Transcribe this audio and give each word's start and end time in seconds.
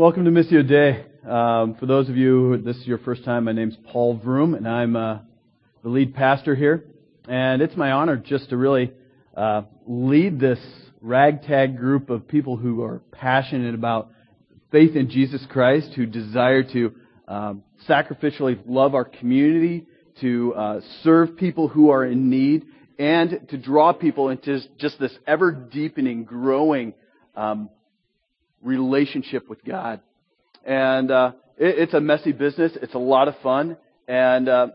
Welcome 0.00 0.24
to 0.24 0.30
Missio 0.30 0.66
Dei. 0.66 1.04
Um, 1.30 1.74
for 1.74 1.84
those 1.84 2.08
of 2.08 2.16
you 2.16 2.30
who 2.30 2.56
this 2.56 2.78
is 2.78 2.86
your 2.86 2.96
first 2.96 3.22
time, 3.22 3.44
my 3.44 3.52
name's 3.52 3.76
Paul 3.92 4.16
Vroom, 4.16 4.54
and 4.54 4.66
I'm 4.66 4.96
uh, 4.96 5.18
the 5.82 5.90
lead 5.90 6.14
pastor 6.14 6.54
here. 6.54 6.86
And 7.28 7.60
it's 7.60 7.76
my 7.76 7.92
honor 7.92 8.16
just 8.16 8.48
to 8.48 8.56
really 8.56 8.92
uh, 9.36 9.64
lead 9.86 10.40
this 10.40 10.58
ragtag 11.02 11.76
group 11.76 12.08
of 12.08 12.26
people 12.26 12.56
who 12.56 12.82
are 12.82 13.02
passionate 13.12 13.74
about 13.74 14.10
faith 14.72 14.96
in 14.96 15.10
Jesus 15.10 15.44
Christ, 15.50 15.90
who 15.94 16.06
desire 16.06 16.62
to 16.62 16.94
um, 17.28 17.62
sacrificially 17.86 18.58
love 18.64 18.94
our 18.94 19.04
community, 19.04 19.84
to 20.22 20.54
uh, 20.54 20.80
serve 21.02 21.36
people 21.36 21.68
who 21.68 21.90
are 21.90 22.06
in 22.06 22.30
need, 22.30 22.64
and 22.98 23.46
to 23.50 23.58
draw 23.58 23.92
people 23.92 24.30
into 24.30 24.60
just 24.78 24.98
this 24.98 25.12
ever 25.26 25.52
deepening, 25.52 26.24
growing 26.24 26.94
um, 27.36 27.68
relationship 28.62 29.48
with 29.48 29.64
God. 29.64 30.00
And 30.64 31.10
uh, 31.10 31.32
it, 31.56 31.78
it's 31.78 31.94
a 31.94 32.00
messy 32.00 32.32
business. 32.32 32.72
It's 32.80 32.94
a 32.94 32.98
lot 32.98 33.28
of 33.28 33.34
fun. 33.42 33.76
And 34.06 34.48
uh, 34.48 34.68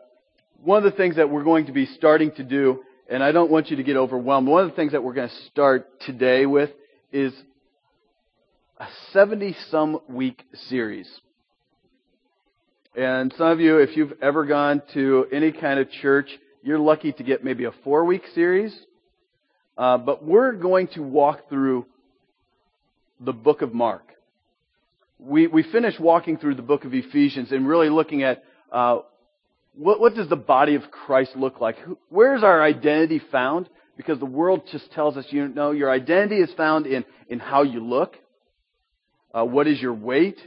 one 0.63 0.83
of 0.83 0.91
the 0.91 0.97
things 0.97 1.17
that 1.17 1.29
we're 1.29 1.43
going 1.43 1.65
to 1.67 1.71
be 1.71 1.85
starting 1.85 2.31
to 2.33 2.43
do, 2.43 2.83
and 3.09 3.23
I 3.23 3.31
don't 3.31 3.51
want 3.51 3.69
you 3.69 3.77
to 3.77 3.83
get 3.83 3.97
overwhelmed, 3.97 4.47
one 4.47 4.63
of 4.63 4.69
the 4.69 4.75
things 4.75 4.93
that 4.93 5.03
we're 5.03 5.13
going 5.13 5.29
to 5.29 5.35
start 5.51 5.99
today 6.01 6.45
with 6.45 6.69
is 7.11 7.33
a 8.77 8.87
70 9.13 9.55
some 9.69 9.99
week 10.09 10.43
series. 10.69 11.09
And 12.95 13.33
some 13.37 13.47
of 13.47 13.59
you, 13.59 13.77
if 13.77 13.97
you've 13.97 14.13
ever 14.21 14.45
gone 14.45 14.81
to 14.93 15.27
any 15.31 15.51
kind 15.51 15.79
of 15.79 15.91
church, 15.91 16.29
you're 16.63 16.79
lucky 16.79 17.11
to 17.11 17.23
get 17.23 17.43
maybe 17.43 17.65
a 17.65 17.71
four 17.83 18.05
week 18.05 18.23
series. 18.33 18.73
Uh, 19.77 19.97
but 19.97 20.23
we're 20.23 20.53
going 20.53 20.87
to 20.87 21.01
walk 21.01 21.49
through 21.49 21.85
the 23.19 23.33
book 23.33 23.61
of 23.61 23.73
Mark. 23.73 24.03
We, 25.19 25.47
we 25.47 25.63
finished 25.63 25.99
walking 25.99 26.37
through 26.37 26.55
the 26.55 26.61
book 26.61 26.83
of 26.83 26.93
Ephesians 26.93 27.51
and 27.51 27.67
really 27.67 27.89
looking 27.89 28.23
at 28.23 28.43
uh, 28.71 28.99
what, 29.77 29.99
what 29.99 30.15
does 30.15 30.29
the 30.29 30.35
body 30.35 30.75
of 30.75 30.83
Christ 30.91 31.31
look 31.35 31.61
like? 31.61 31.77
Where 32.09 32.35
is 32.35 32.43
our 32.43 32.61
identity 32.61 33.21
found? 33.31 33.69
Because 33.97 34.19
the 34.19 34.25
world 34.25 34.63
just 34.71 34.91
tells 34.91 35.15
us, 35.17 35.25
you 35.29 35.47
know, 35.47 35.71
your 35.71 35.89
identity 35.89 36.41
is 36.41 36.49
found 36.55 36.85
in, 36.85 37.05
in 37.29 37.39
how 37.39 37.63
you 37.63 37.83
look. 37.83 38.15
Uh, 39.33 39.45
what 39.45 39.67
is 39.67 39.81
your 39.81 39.93
weight? 39.93 40.37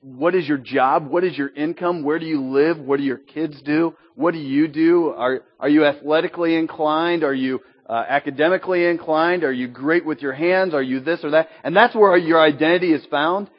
What 0.00 0.34
is 0.34 0.46
your 0.46 0.58
job? 0.58 1.08
What 1.08 1.24
is 1.24 1.36
your 1.36 1.48
income? 1.48 2.02
Where 2.02 2.18
do 2.18 2.26
you 2.26 2.42
live? 2.42 2.78
What 2.78 2.98
do 2.98 3.02
your 3.02 3.18
kids 3.18 3.60
do? 3.62 3.94
What 4.14 4.32
do 4.32 4.38
you 4.38 4.68
do? 4.68 5.08
Are, 5.08 5.40
are 5.58 5.68
you 5.68 5.84
athletically 5.84 6.54
inclined? 6.54 7.24
Are 7.24 7.34
you 7.34 7.60
uh, 7.88 8.04
academically 8.08 8.86
inclined? 8.86 9.44
Are 9.44 9.52
you 9.52 9.68
great 9.68 10.04
with 10.04 10.22
your 10.22 10.32
hands? 10.32 10.74
Are 10.74 10.82
you 10.82 11.00
this 11.00 11.20
or 11.22 11.30
that? 11.32 11.48
And 11.62 11.76
that's 11.76 11.94
where 11.94 12.16
your 12.16 12.40
identity 12.40 12.92
is 12.92 13.04
found. 13.10 13.50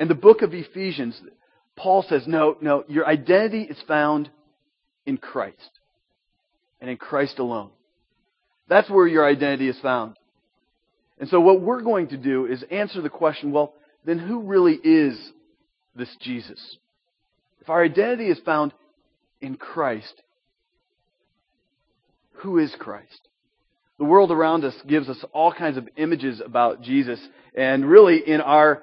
In 0.00 0.08
the 0.08 0.14
book 0.14 0.42
of 0.42 0.52
Ephesians, 0.52 1.20
Paul 1.76 2.04
says, 2.08 2.24
no, 2.26 2.56
no, 2.60 2.84
your 2.88 3.06
identity 3.06 3.62
is 3.62 3.80
found 3.86 4.30
in 5.06 5.18
Christ. 5.18 5.70
And 6.80 6.90
in 6.90 6.96
Christ 6.96 7.38
alone. 7.38 7.70
That's 8.68 8.90
where 8.90 9.06
your 9.06 9.26
identity 9.26 9.68
is 9.68 9.78
found. 9.80 10.16
And 11.18 11.28
so 11.28 11.40
what 11.40 11.60
we're 11.60 11.82
going 11.82 12.08
to 12.08 12.16
do 12.16 12.46
is 12.46 12.62
answer 12.70 13.00
the 13.00 13.10
question, 13.10 13.52
well, 13.52 13.74
then 14.04 14.18
who 14.18 14.42
really 14.42 14.74
is 14.74 15.18
this 15.94 16.14
Jesus? 16.20 16.76
If 17.60 17.68
our 17.70 17.82
identity 17.82 18.28
is 18.28 18.38
found 18.44 18.74
in 19.40 19.56
Christ, 19.56 20.22
who 22.32 22.58
is 22.58 22.74
Christ? 22.78 23.28
The 23.98 24.04
world 24.04 24.32
around 24.32 24.64
us 24.64 24.74
gives 24.86 25.08
us 25.08 25.22
all 25.32 25.52
kinds 25.52 25.76
of 25.76 25.88
images 25.96 26.42
about 26.44 26.82
Jesus. 26.82 27.20
And 27.56 27.88
really, 27.88 28.18
in 28.18 28.40
our, 28.40 28.82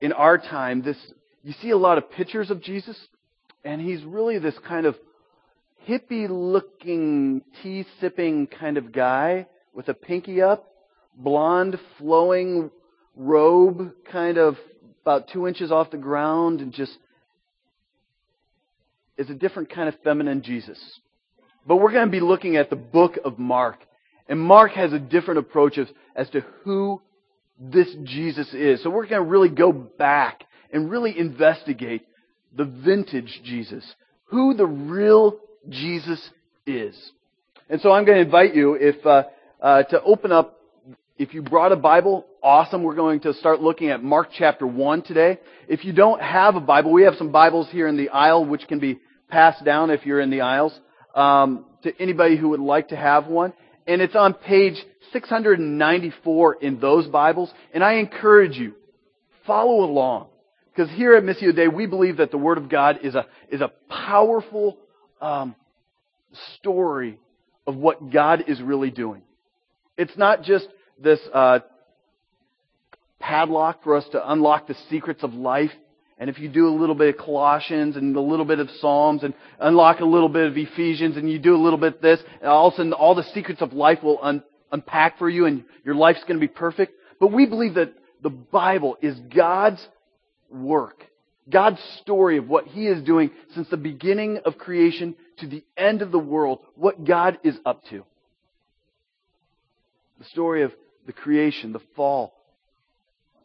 in 0.00 0.12
our 0.12 0.38
time, 0.38 0.82
this, 0.82 0.96
you 1.42 1.52
see 1.60 1.70
a 1.70 1.76
lot 1.76 1.98
of 1.98 2.10
pictures 2.10 2.50
of 2.50 2.62
Jesus, 2.62 2.96
and 3.64 3.80
he's 3.80 4.04
really 4.04 4.38
this 4.38 4.54
kind 4.66 4.86
of 4.86 4.94
hippie 5.88 6.28
looking, 6.28 7.42
tea 7.62 7.84
sipping 8.00 8.46
kind 8.46 8.76
of 8.76 8.92
guy 8.92 9.46
with 9.74 9.88
a 9.88 9.94
pinky 9.94 10.40
up, 10.40 10.70
blonde, 11.16 11.78
flowing 11.98 12.70
robe, 13.16 13.92
kind 14.10 14.38
of 14.38 14.56
about 15.02 15.28
two 15.32 15.48
inches 15.48 15.72
off 15.72 15.90
the 15.90 15.96
ground, 15.96 16.60
and 16.60 16.72
just 16.72 16.96
is 19.16 19.28
a 19.30 19.34
different 19.34 19.70
kind 19.70 19.88
of 19.88 19.96
feminine 20.04 20.42
Jesus. 20.42 20.78
But 21.66 21.76
we're 21.76 21.92
going 21.92 22.06
to 22.06 22.12
be 22.12 22.20
looking 22.20 22.56
at 22.56 22.70
the 22.70 22.76
book 22.76 23.18
of 23.24 23.38
Mark. 23.38 23.78
And 24.28 24.38
Mark 24.38 24.72
has 24.72 24.92
a 24.92 24.98
different 24.98 25.38
approach 25.38 25.78
as, 25.78 25.88
as 26.14 26.28
to 26.30 26.42
who 26.62 27.00
this 27.58 27.88
Jesus 28.04 28.52
is. 28.52 28.82
So 28.82 28.90
we're 28.90 29.06
going 29.06 29.22
to 29.22 29.28
really 29.28 29.48
go 29.48 29.72
back 29.72 30.44
and 30.72 30.90
really 30.90 31.18
investigate 31.18 32.06
the 32.54 32.64
vintage 32.64 33.40
Jesus, 33.44 33.84
who 34.26 34.54
the 34.54 34.66
real 34.66 35.38
Jesus 35.68 36.30
is. 36.66 36.94
And 37.70 37.80
so 37.80 37.90
I'm 37.90 38.04
going 38.04 38.18
to 38.18 38.24
invite 38.24 38.54
you, 38.54 38.74
if 38.74 39.04
uh, 39.04 39.24
uh, 39.60 39.82
to 39.84 40.02
open 40.02 40.32
up. 40.32 40.54
If 41.18 41.34
you 41.34 41.42
brought 41.42 41.72
a 41.72 41.76
Bible, 41.76 42.26
awesome. 42.44 42.84
We're 42.84 42.94
going 42.94 43.18
to 43.20 43.34
start 43.34 43.60
looking 43.60 43.90
at 43.90 44.04
Mark 44.04 44.28
chapter 44.38 44.66
one 44.66 45.02
today. 45.02 45.38
If 45.66 45.84
you 45.84 45.92
don't 45.92 46.22
have 46.22 46.54
a 46.54 46.60
Bible, 46.60 46.92
we 46.92 47.02
have 47.02 47.16
some 47.16 47.32
Bibles 47.32 47.68
here 47.70 47.88
in 47.88 47.96
the 47.96 48.10
aisle, 48.10 48.44
which 48.44 48.68
can 48.68 48.78
be 48.78 49.00
passed 49.28 49.64
down 49.64 49.90
if 49.90 50.06
you're 50.06 50.20
in 50.20 50.30
the 50.30 50.42
aisles 50.42 50.78
um, 51.16 51.64
to 51.82 51.92
anybody 52.00 52.36
who 52.36 52.50
would 52.50 52.60
like 52.60 52.88
to 52.90 52.96
have 52.96 53.26
one 53.26 53.52
and 53.88 54.02
it's 54.02 54.14
on 54.14 54.34
page 54.34 54.76
694 55.12 56.54
in 56.60 56.78
those 56.78 57.06
Bibles. 57.06 57.50
And 57.72 57.82
I 57.82 57.94
encourage 57.94 58.56
you, 58.56 58.74
follow 59.46 59.82
along. 59.82 60.26
Because 60.70 60.94
here 60.94 61.14
at 61.14 61.24
Missio 61.24 61.56
Dei, 61.56 61.66
we 61.66 61.86
believe 61.86 62.18
that 62.18 62.30
the 62.30 62.38
Word 62.38 62.58
of 62.58 62.68
God 62.68 63.00
is 63.02 63.14
a, 63.14 63.26
is 63.50 63.62
a 63.62 63.72
powerful 63.88 64.76
um, 65.20 65.56
story 66.56 67.18
of 67.66 67.74
what 67.76 68.12
God 68.12 68.44
is 68.46 68.60
really 68.60 68.90
doing. 68.90 69.22
It's 69.96 70.16
not 70.16 70.42
just 70.42 70.68
this 71.02 71.18
uh, 71.32 71.60
padlock 73.18 73.82
for 73.82 73.96
us 73.96 74.04
to 74.12 74.30
unlock 74.30 74.68
the 74.68 74.76
secrets 74.90 75.24
of 75.24 75.34
life. 75.34 75.72
And 76.18 76.28
if 76.28 76.38
you 76.38 76.48
do 76.48 76.68
a 76.68 76.74
little 76.74 76.96
bit 76.96 77.14
of 77.14 77.24
Colossians 77.24 77.96
and 77.96 78.16
a 78.16 78.20
little 78.20 78.44
bit 78.44 78.58
of 78.58 78.68
Psalms 78.80 79.22
and 79.22 79.34
unlock 79.60 80.00
a 80.00 80.04
little 80.04 80.28
bit 80.28 80.48
of 80.48 80.56
Ephesians 80.56 81.16
and 81.16 81.30
you 81.30 81.38
do 81.38 81.54
a 81.54 81.62
little 81.62 81.78
bit 81.78 81.96
of 81.96 82.00
this, 82.00 82.20
and 82.40 82.50
all 82.50 82.68
of 82.68 82.74
a 82.74 82.76
sudden 82.76 82.92
all 82.92 83.14
the 83.14 83.22
secrets 83.22 83.62
of 83.62 83.72
life 83.72 84.02
will 84.02 84.18
un- 84.20 84.42
unpack 84.72 85.18
for 85.18 85.28
you 85.28 85.46
and 85.46 85.64
your 85.84 85.94
life's 85.94 86.22
going 86.22 86.34
to 86.34 86.40
be 86.40 86.48
perfect. 86.48 86.94
But 87.20 87.32
we 87.32 87.46
believe 87.46 87.74
that 87.74 87.94
the 88.22 88.30
Bible 88.30 88.96
is 89.00 89.18
God's 89.34 89.86
work. 90.50 91.04
God's 91.48 91.80
story 92.02 92.36
of 92.36 92.48
what 92.48 92.66
He 92.66 92.86
is 92.86 93.02
doing 93.04 93.30
since 93.54 93.68
the 93.68 93.76
beginning 93.76 94.38
of 94.44 94.58
creation 94.58 95.14
to 95.38 95.46
the 95.46 95.64
end 95.76 96.02
of 96.02 96.10
the 96.10 96.18
world, 96.18 96.60
what 96.74 97.04
God 97.04 97.38
is 97.44 97.56
up 97.64 97.84
to. 97.90 98.04
The 100.18 100.24
story 100.26 100.62
of 100.62 100.72
the 101.06 101.12
creation, 101.12 101.72
the 101.72 101.80
fall, 101.96 102.34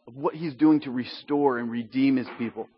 of 0.06 0.16
what 0.16 0.34
he's 0.34 0.54
doing 0.54 0.80
to 0.80 0.90
restore 0.90 1.58
and 1.58 1.70
redeem 1.70 2.16
his 2.16 2.26
people 2.38 2.68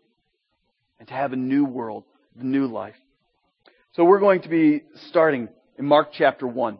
and 0.99 1.07
to 1.07 1.13
have 1.13 1.33
a 1.33 1.37
new 1.37 1.65
world, 1.65 2.03
a 2.39 2.43
new 2.43 2.67
life. 2.67 2.95
So 3.93 4.03
we're 4.03 4.19
going 4.19 4.41
to 4.41 4.49
be 4.49 4.83
starting 5.09 5.49
in 5.77 5.85
Mark 5.85 6.09
chapter 6.13 6.47
1, 6.47 6.77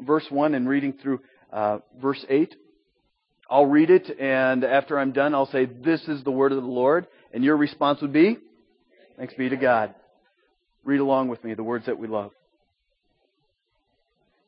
verse 0.00 0.26
1, 0.28 0.54
and 0.54 0.68
reading 0.68 0.94
through 0.94 1.20
uh, 1.52 1.78
verse 2.00 2.24
8. 2.28 2.54
I'll 3.50 3.66
read 3.66 3.90
it, 3.90 4.18
and 4.20 4.64
after 4.64 4.98
I'm 4.98 5.12
done, 5.12 5.34
I'll 5.34 5.50
say, 5.50 5.64
This 5.64 6.02
is 6.08 6.22
the 6.22 6.30
word 6.30 6.52
of 6.52 6.62
the 6.62 6.68
Lord. 6.68 7.06
And 7.32 7.42
your 7.44 7.56
response 7.56 8.02
would 8.02 8.12
be, 8.12 8.38
Thanks 9.16 9.34
be 9.34 9.48
to 9.48 9.56
God. 9.56 9.94
Read 10.84 11.00
along 11.00 11.28
with 11.28 11.42
me 11.44 11.54
the 11.54 11.62
words 11.62 11.86
that 11.86 11.98
we 11.98 12.08
love. 12.08 12.30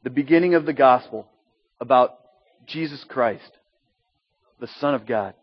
The 0.03 0.11
beginning 0.11 0.55
of 0.55 0.65
the 0.65 0.73
gospel 0.73 1.27
about 1.81 2.19
Jesus 2.67 3.05
Christ 3.09 3.51
the 4.61 4.69
Son 4.79 4.95
of 4.95 5.07
God. 5.07 5.35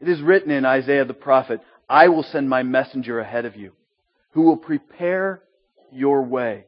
It 0.00 0.08
is 0.08 0.20
written 0.20 0.50
in 0.50 0.64
Isaiah 0.64 1.04
the 1.04 1.14
prophet, 1.14 1.60
I 1.88 2.08
will 2.08 2.24
send 2.24 2.48
my 2.48 2.62
messenger 2.62 3.20
ahead 3.20 3.44
of 3.44 3.56
you, 3.56 3.72
who 4.32 4.42
will 4.42 4.56
prepare 4.56 5.40
your 5.92 6.22
way. 6.22 6.64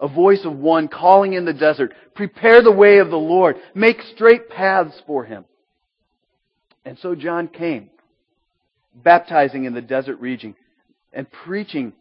A 0.00 0.08
voice 0.08 0.44
of 0.44 0.56
one 0.56 0.88
calling 0.88 1.34
in 1.34 1.44
the 1.44 1.52
desert, 1.52 1.92
prepare 2.14 2.62
the 2.62 2.72
way 2.72 2.98
of 2.98 3.10
the 3.10 3.16
Lord, 3.16 3.56
make 3.74 4.00
straight 4.14 4.48
paths 4.48 5.00
for 5.06 5.24
him. 5.24 5.44
And 6.84 6.98
so 6.98 7.14
John 7.14 7.48
came, 7.48 7.90
baptizing 8.94 9.64
in 9.64 9.74
the 9.74 9.80
desert 9.80 10.20
region 10.20 10.54
and 11.12 11.30
preaching 11.30 11.92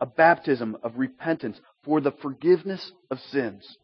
a 0.00 0.06
baptism 0.06 0.76
of 0.82 0.96
repentance 0.96 1.58
for 1.84 2.00
the 2.00 2.10
forgiveness 2.10 2.92
of 3.10 3.18
sins 3.30 3.76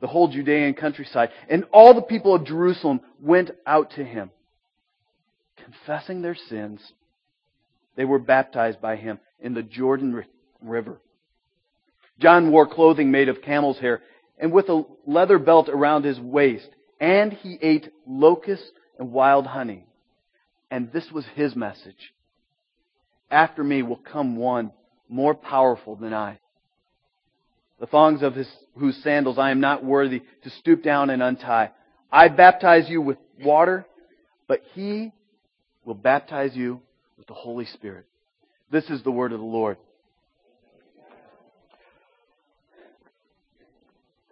the 0.00 0.06
whole 0.06 0.28
Judean 0.28 0.74
countryside. 0.74 1.30
And 1.48 1.64
all 1.72 1.94
the 1.94 2.02
people 2.02 2.34
of 2.34 2.44
Jerusalem 2.44 3.00
went 3.20 3.50
out 3.66 3.92
to 3.92 4.04
him. 4.04 4.30
Confessing 5.62 6.22
their 6.22 6.36
sins, 6.48 6.80
they 7.96 8.04
were 8.04 8.18
baptized 8.18 8.80
by 8.80 8.96
him 8.96 9.18
in 9.40 9.54
the 9.54 9.62
Jordan 9.62 10.24
River. 10.62 11.00
John 12.18 12.50
wore 12.50 12.66
clothing 12.66 13.10
made 13.10 13.28
of 13.28 13.42
camel's 13.42 13.78
hair 13.78 14.02
and 14.38 14.52
with 14.52 14.68
a 14.68 14.84
leather 15.06 15.38
belt 15.38 15.68
around 15.68 16.04
his 16.04 16.18
waist, 16.18 16.68
and 16.98 17.32
he 17.32 17.58
ate 17.60 17.90
locusts 18.06 18.70
and 18.98 19.12
wild 19.12 19.46
honey. 19.46 19.84
And 20.70 20.92
this 20.92 21.10
was 21.12 21.26
his 21.34 21.54
message. 21.54 22.14
After 23.30 23.62
me 23.62 23.82
will 23.82 23.96
come 23.96 24.36
one 24.36 24.72
more 25.08 25.34
powerful 25.34 25.96
than 25.96 26.14
I. 26.14 26.38
The 27.80 27.86
thongs 27.86 28.22
of 28.22 28.34
his, 28.34 28.48
whose 28.78 29.02
sandals 29.02 29.38
I 29.38 29.50
am 29.50 29.60
not 29.60 29.82
worthy 29.82 30.22
to 30.42 30.50
stoop 30.50 30.82
down 30.82 31.08
and 31.08 31.22
untie. 31.22 31.70
I 32.12 32.28
baptize 32.28 32.90
you 32.90 33.00
with 33.00 33.16
water, 33.42 33.86
but 34.46 34.60
he 34.74 35.12
will 35.84 35.94
baptize 35.94 36.54
you 36.54 36.80
with 37.16 37.26
the 37.26 37.34
Holy 37.34 37.64
Spirit. 37.64 38.04
This 38.70 38.84
is 38.90 39.02
the 39.02 39.10
word 39.10 39.32
of 39.32 39.40
the 39.40 39.46
Lord. 39.46 39.78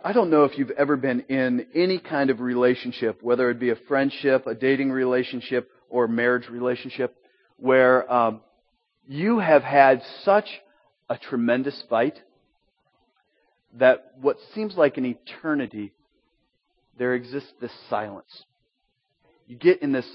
I 0.04 0.12
don't 0.12 0.30
know 0.30 0.44
if 0.44 0.56
you've 0.58 0.70
ever 0.70 0.96
been 0.96 1.20
in 1.28 1.66
any 1.74 1.98
kind 1.98 2.30
of 2.30 2.40
relationship, 2.40 3.22
whether 3.22 3.50
it 3.50 3.58
be 3.58 3.70
a 3.70 3.76
friendship, 3.88 4.46
a 4.46 4.54
dating 4.54 4.92
relationship, 4.92 5.70
or 5.88 6.04
a 6.04 6.08
marriage 6.08 6.48
relationship, 6.48 7.16
where 7.56 8.10
um, 8.12 8.40
you 9.06 9.38
have 9.38 9.62
had 9.62 10.02
such 10.22 10.46
a 11.08 11.16
tremendous 11.16 11.82
fight 11.88 12.20
that 13.74 14.12
what 14.20 14.36
seems 14.54 14.76
like 14.76 14.96
an 14.96 15.04
eternity, 15.04 15.92
there 16.98 17.14
exists 17.14 17.52
this 17.60 17.72
silence. 17.90 18.44
You 19.46 19.56
get 19.56 19.82
in 19.82 19.92
this 19.92 20.06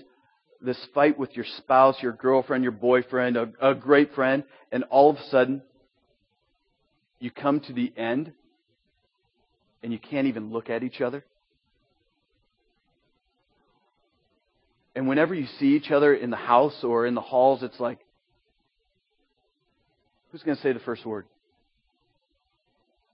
this 0.62 0.80
fight 0.94 1.20
with 1.20 1.36
your 1.36 1.46
spouse, 1.58 2.02
your 2.02 2.14
girlfriend, 2.14 2.64
your 2.64 2.72
boyfriend, 2.72 3.36
a, 3.36 3.52
a 3.62 3.76
great 3.76 4.14
friend, 4.16 4.46
and 4.72 4.86
all 4.86 5.10
of 5.10 5.18
a 5.18 5.24
sudden 5.30 5.62
you 7.20 7.32
come 7.32 7.60
to 7.60 7.74
the 7.74 7.92
end 7.98 8.32
and 9.82 9.92
you 9.92 10.00
can't 10.00 10.28
even 10.28 10.52
look 10.52 10.70
at 10.70 10.84
each 10.84 11.02
other. 11.02 11.26
And 14.96 15.08
whenever 15.08 15.34
you 15.34 15.48
see 15.60 15.76
each 15.76 15.92
other 15.92 16.14
in 16.14 16.30
the 16.30 16.38
house 16.38 16.84
or 16.84 17.06
in 17.06 17.16
the 17.16 17.22
halls, 17.22 17.64
it's 17.64 17.80
like, 17.80 18.00
who's 20.32 20.44
going 20.44 20.56
to 20.56 20.64
say 20.64 20.72
the 20.72 20.80
first 20.80 21.06
word? 21.06 21.26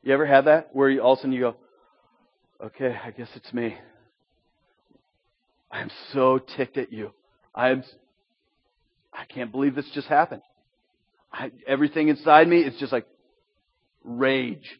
You 0.04 0.14
ever 0.14 0.26
have 0.26 0.46
that? 0.46 0.70
Where 0.74 0.90
you, 0.90 1.02
all 1.02 1.14
of 1.14 1.20
a 1.20 1.22
sudden 1.22 1.34
you 1.34 1.42
go, 1.42 1.56
okay, 2.64 2.96
I 3.04 3.12
guess 3.12 3.30
it's 3.36 3.54
me. 3.54 3.78
I'm 5.72 5.90
so 6.14 6.40
ticked 6.58 6.78
at 6.78 6.92
you. 6.92 7.12
I'm, 7.54 7.84
I 9.14 9.26
can't 9.26 9.52
believe 9.52 9.76
this 9.76 9.90
just 9.94 10.08
happened. 10.08 10.42
I, 11.32 11.52
everything 11.68 12.08
inside 12.08 12.48
me 12.48 12.62
is 12.62 12.76
just 12.80 12.92
like 12.92 13.06
rage. 14.04 14.80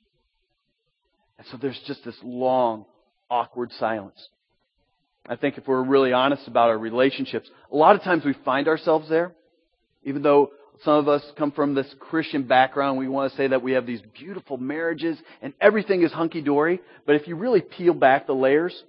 And 1.38 1.46
so 1.52 1.58
there's 1.58 1.80
just 1.86 2.04
this 2.04 2.16
long, 2.24 2.86
awkward 3.30 3.72
silence. 3.80 4.28
I 5.28 5.36
think 5.36 5.58
if 5.58 5.68
we're 5.68 5.84
really 5.84 6.12
honest 6.12 6.48
about 6.48 6.70
our 6.70 6.78
relationships, 6.78 7.50
a 7.72 7.76
lot 7.76 7.96
of 7.96 8.02
times 8.02 8.26
we 8.26 8.34
find 8.46 8.68
ourselves 8.68 9.08
there, 9.10 9.34
even 10.04 10.24
though 10.24 10.50
some 10.84 10.94
of 10.94 11.08
us 11.10 11.24
come 11.38 11.52
from 11.52 11.76
this 11.76 11.94
Christian 12.00 12.44
background. 12.44 12.98
We 12.98 13.10
want 13.10 13.32
to 13.32 13.38
say 13.38 13.48
that 13.48 13.62
we 13.62 13.74
have 13.74 13.86
these 13.86 14.02
beautiful 14.18 14.58
marriages 14.58 15.18
and 15.42 15.54
everything 15.60 16.04
is 16.04 16.12
hunky 16.12 16.42
dory. 16.42 16.80
But 17.06 17.16
if 17.16 17.28
you 17.28 17.36
really 17.36 17.60
peel 17.60 17.94
back 17.94 18.28
the 18.28 18.34
layers, 18.34 18.84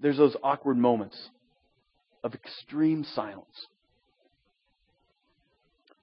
there's 0.00 0.16
those 0.16 0.36
awkward 0.42 0.76
moments 0.76 1.18
of 2.22 2.34
extreme 2.34 3.04
silence. 3.14 3.66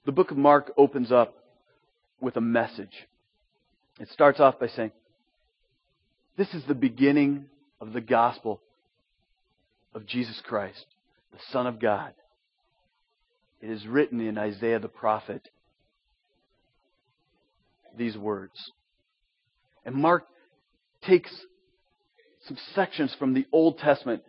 The 0.06 0.12
book 0.12 0.32
of 0.32 0.38
Mark 0.38 0.72
opens 0.78 1.12
up 1.12 1.36
with 2.20 2.36
a 2.36 2.42
message. 2.42 3.08
It 4.00 4.10
starts 4.10 4.40
off 4.40 4.60
by 4.60 4.68
saying, 4.68 4.92
This 6.38 6.54
is 6.54 6.64
the 6.68 6.76
beginning 6.76 7.46
of 7.80 7.94
the 7.94 8.02
gospel 8.02 8.60
of 9.94 10.06
Jesus 10.06 10.42
Christ, 10.46 10.86
the 11.32 11.40
Son 11.52 11.66
of 11.66 11.80
God. 11.80 12.14
It 13.62 13.70
is 13.70 13.86
written 13.88 14.20
in 14.22 14.38
Isaiah 14.38 14.80
the 14.80 14.88
prophet 14.88 15.50
these 17.98 18.18
words. 18.18 18.72
And 19.86 19.96
Mark 19.96 20.26
takes 21.02 21.32
some 22.48 22.58
sections 22.76 23.16
from 23.18 23.34
the 23.34 23.46
Old 23.52 23.80
Testament, 23.80 24.24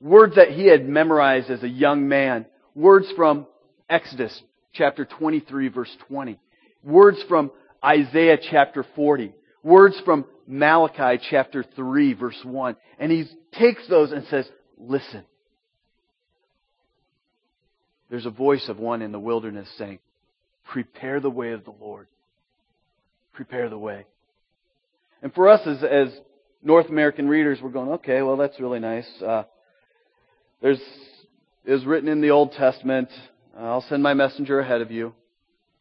words 0.00 0.36
that 0.36 0.50
he 0.50 0.66
had 0.66 0.88
memorized 0.88 1.50
as 1.50 1.62
a 1.62 1.68
young 1.68 2.08
man, 2.08 2.46
words 2.74 3.06
from 3.14 3.46
Exodus 3.88 4.42
chapter 4.72 5.04
23 5.04 5.68
verse 5.68 5.94
20, 6.08 6.38
words 6.82 7.22
from 7.28 7.50
Isaiah 7.84 8.38
chapter 8.50 8.84
40, 8.96 9.32
words 9.62 10.00
from 10.04 10.24
Malachi 10.46 11.22
chapter 11.30 11.64
3 11.76 12.14
verse 12.14 12.40
1, 12.42 12.76
and 12.98 13.12
he 13.12 13.26
takes 13.52 13.86
those 13.88 14.12
and 14.12 14.24
says, 14.26 14.48
listen. 14.78 15.24
There's 18.12 18.26
a 18.26 18.30
voice 18.30 18.68
of 18.68 18.78
one 18.78 19.00
in 19.00 19.10
the 19.10 19.18
wilderness 19.18 19.66
saying, 19.78 19.98
prepare 20.70 21.18
the 21.18 21.30
way 21.30 21.52
of 21.52 21.64
the 21.64 21.72
Lord. 21.80 22.08
Prepare 23.32 23.70
the 23.70 23.78
way. 23.78 24.04
And 25.22 25.32
for 25.32 25.48
us 25.48 25.66
as, 25.66 25.82
as 25.82 26.08
North 26.62 26.90
American 26.90 27.26
readers 27.26 27.60
we're 27.62 27.70
going, 27.70 27.88
okay, 27.92 28.20
well, 28.20 28.36
that's 28.36 28.60
really 28.60 28.80
nice. 28.80 29.08
Uh, 29.26 29.44
there's 30.60 30.78
is 31.64 31.86
written 31.86 32.06
in 32.10 32.20
the 32.20 32.28
Old 32.28 32.52
Testament. 32.52 33.08
Uh, 33.56 33.62
I'll 33.62 33.86
send 33.88 34.02
my 34.02 34.12
messenger 34.12 34.60
ahead 34.60 34.82
of 34.82 34.90
you, 34.90 35.14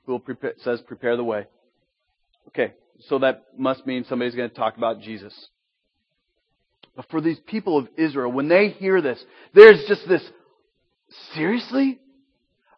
who 0.06 0.18
prepare, 0.18 0.54
says, 0.64 0.80
prepare 0.88 1.18
the 1.18 1.26
way. 1.26 1.48
Okay, 2.48 2.76
so 3.10 3.20
that 3.20 3.44
must 3.58 3.86
mean 3.86 4.06
somebody's 4.08 4.36
going 4.36 4.50
to 4.50 4.56
talk 4.56 4.78
about 4.78 5.02
Jesus. 5.02 5.34
But 6.96 7.10
for 7.12 7.20
these 7.20 7.40
people 7.46 7.78
of 7.78 7.90
Israel, 7.98 8.32
when 8.32 8.48
they 8.48 8.70
hear 8.70 9.02
this, 9.02 9.22
there's 9.54 9.84
just 9.90 10.08
this, 10.08 10.24
seriously? 11.34 12.00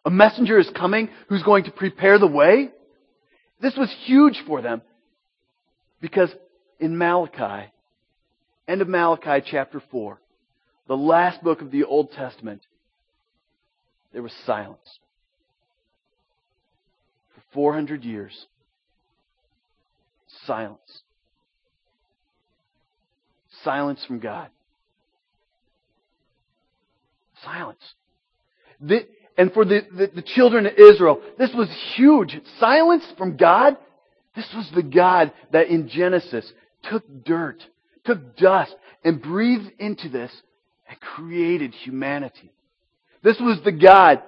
A 0.04 0.10
messenger 0.10 0.58
is 0.58 0.68
coming 0.76 1.08
who's 1.28 1.42
going 1.42 1.64
to 1.64 1.70
prepare 1.70 2.18
the 2.18 2.26
way? 2.26 2.70
This 3.60 3.76
was 3.76 3.94
huge 4.04 4.42
for 4.46 4.60
them. 4.60 4.82
Because 6.00 6.30
in 6.78 6.98
Malachi, 6.98 7.70
End 8.66 8.80
of 8.80 8.88
Malachi 8.88 9.46
chapter 9.50 9.82
4. 9.90 10.20
The 10.88 10.96
last 10.96 11.42
book 11.42 11.60
of 11.60 11.70
the 11.70 11.84
Old 11.84 12.12
Testament. 12.12 12.62
There 14.12 14.22
was 14.22 14.32
silence. 14.46 14.98
For 17.34 17.42
400 17.52 18.04
years. 18.04 18.46
Silence. 20.46 21.02
Silence 23.62 24.02
from 24.06 24.18
God. 24.18 24.48
Silence. 27.44 27.82
And 29.36 29.52
for 29.52 29.64
the, 29.64 29.80
the, 29.96 30.10
the 30.14 30.22
children 30.22 30.66
of 30.66 30.74
Israel, 30.78 31.20
this 31.38 31.50
was 31.54 31.68
huge. 31.96 32.40
Silence 32.58 33.04
from 33.18 33.36
God. 33.36 33.76
This 34.36 34.48
was 34.54 34.70
the 34.74 34.82
God 34.82 35.32
that 35.52 35.68
in 35.68 35.88
Genesis 35.88 36.50
took 36.82 37.04
dirt 37.24 37.62
took 38.04 38.36
dust 38.36 38.74
and 39.02 39.20
breathed 39.20 39.70
into 39.78 40.08
this 40.08 40.30
and 40.88 41.00
created 41.00 41.74
humanity. 41.74 42.52
This 43.22 43.38
was 43.40 43.58
the 43.64 43.72
God 43.72 44.22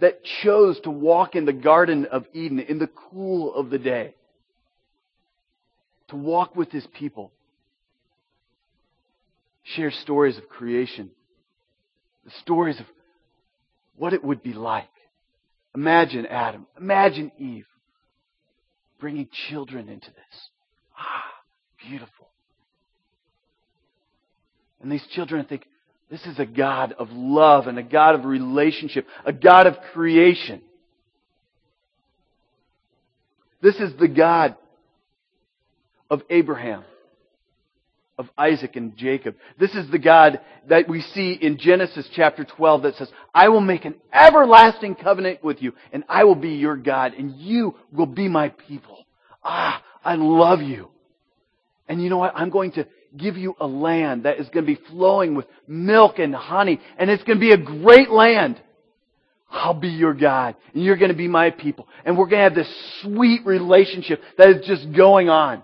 that 0.00 0.22
chose 0.42 0.80
to 0.80 0.90
walk 0.90 1.34
in 1.34 1.44
the 1.44 1.52
Garden 1.52 2.06
of 2.06 2.26
Eden 2.32 2.58
in 2.58 2.78
the 2.78 2.88
cool 2.88 3.54
of 3.54 3.70
the 3.70 3.78
day. 3.78 4.14
To 6.08 6.16
walk 6.16 6.56
with 6.56 6.70
his 6.72 6.86
people. 6.98 7.30
Share 9.62 9.92
stories 9.92 10.36
of 10.38 10.48
creation. 10.48 11.10
The 12.24 12.32
stories 12.42 12.80
of 12.80 12.86
what 14.00 14.14
it 14.14 14.24
would 14.24 14.42
be 14.42 14.54
like. 14.54 14.88
Imagine 15.74 16.24
Adam. 16.24 16.66
Imagine 16.80 17.30
Eve. 17.38 17.66
Bringing 18.98 19.28
children 19.50 19.90
into 19.90 20.06
this. 20.06 20.48
Ah, 20.98 21.22
beautiful. 21.86 22.28
And 24.80 24.90
these 24.90 25.06
children 25.14 25.44
think, 25.44 25.66
this 26.10 26.24
is 26.24 26.38
a 26.38 26.46
God 26.46 26.94
of 26.98 27.10
love 27.12 27.66
and 27.66 27.78
a 27.78 27.82
God 27.82 28.14
of 28.14 28.24
relationship, 28.24 29.06
a 29.26 29.34
God 29.34 29.66
of 29.66 29.74
creation. 29.92 30.62
This 33.60 33.76
is 33.76 33.92
the 34.00 34.08
God 34.08 34.56
of 36.08 36.22
Abraham, 36.30 36.84
of 38.20 38.28
Isaac 38.36 38.76
and 38.76 38.94
Jacob. 38.98 39.34
This 39.58 39.74
is 39.74 39.90
the 39.90 39.98
God 39.98 40.40
that 40.68 40.90
we 40.90 41.00
see 41.00 41.32
in 41.32 41.56
Genesis 41.56 42.06
chapter 42.14 42.44
12 42.44 42.82
that 42.82 42.96
says, 42.96 43.10
I 43.34 43.48
will 43.48 43.62
make 43.62 43.86
an 43.86 43.94
everlasting 44.12 44.94
covenant 44.94 45.42
with 45.42 45.62
you, 45.62 45.72
and 45.90 46.04
I 46.06 46.24
will 46.24 46.34
be 46.34 46.50
your 46.50 46.76
God, 46.76 47.14
and 47.14 47.34
you 47.36 47.76
will 47.90 48.04
be 48.04 48.28
my 48.28 48.50
people. 48.50 49.06
Ah, 49.42 49.82
I 50.04 50.16
love 50.16 50.60
you. 50.60 50.90
And 51.88 52.02
you 52.02 52.10
know 52.10 52.18
what? 52.18 52.34
I'm 52.36 52.50
going 52.50 52.72
to 52.72 52.86
give 53.16 53.38
you 53.38 53.56
a 53.58 53.66
land 53.66 54.24
that 54.24 54.38
is 54.38 54.50
going 54.50 54.66
to 54.66 54.74
be 54.74 54.80
flowing 54.90 55.34
with 55.34 55.46
milk 55.66 56.18
and 56.18 56.34
honey, 56.34 56.78
and 56.98 57.08
it's 57.08 57.24
going 57.24 57.38
to 57.38 57.40
be 57.40 57.52
a 57.52 57.56
great 57.56 58.10
land. 58.10 58.60
I'll 59.50 59.72
be 59.72 59.88
your 59.88 60.12
God, 60.12 60.56
and 60.74 60.84
you're 60.84 60.98
going 60.98 61.10
to 61.10 61.16
be 61.16 61.26
my 61.26 61.48
people. 61.48 61.88
And 62.04 62.18
we're 62.18 62.26
going 62.26 62.40
to 62.40 62.44
have 62.44 62.54
this 62.54 63.00
sweet 63.00 63.46
relationship 63.46 64.20
that 64.36 64.50
is 64.50 64.66
just 64.66 64.92
going 64.92 65.30
on. 65.30 65.62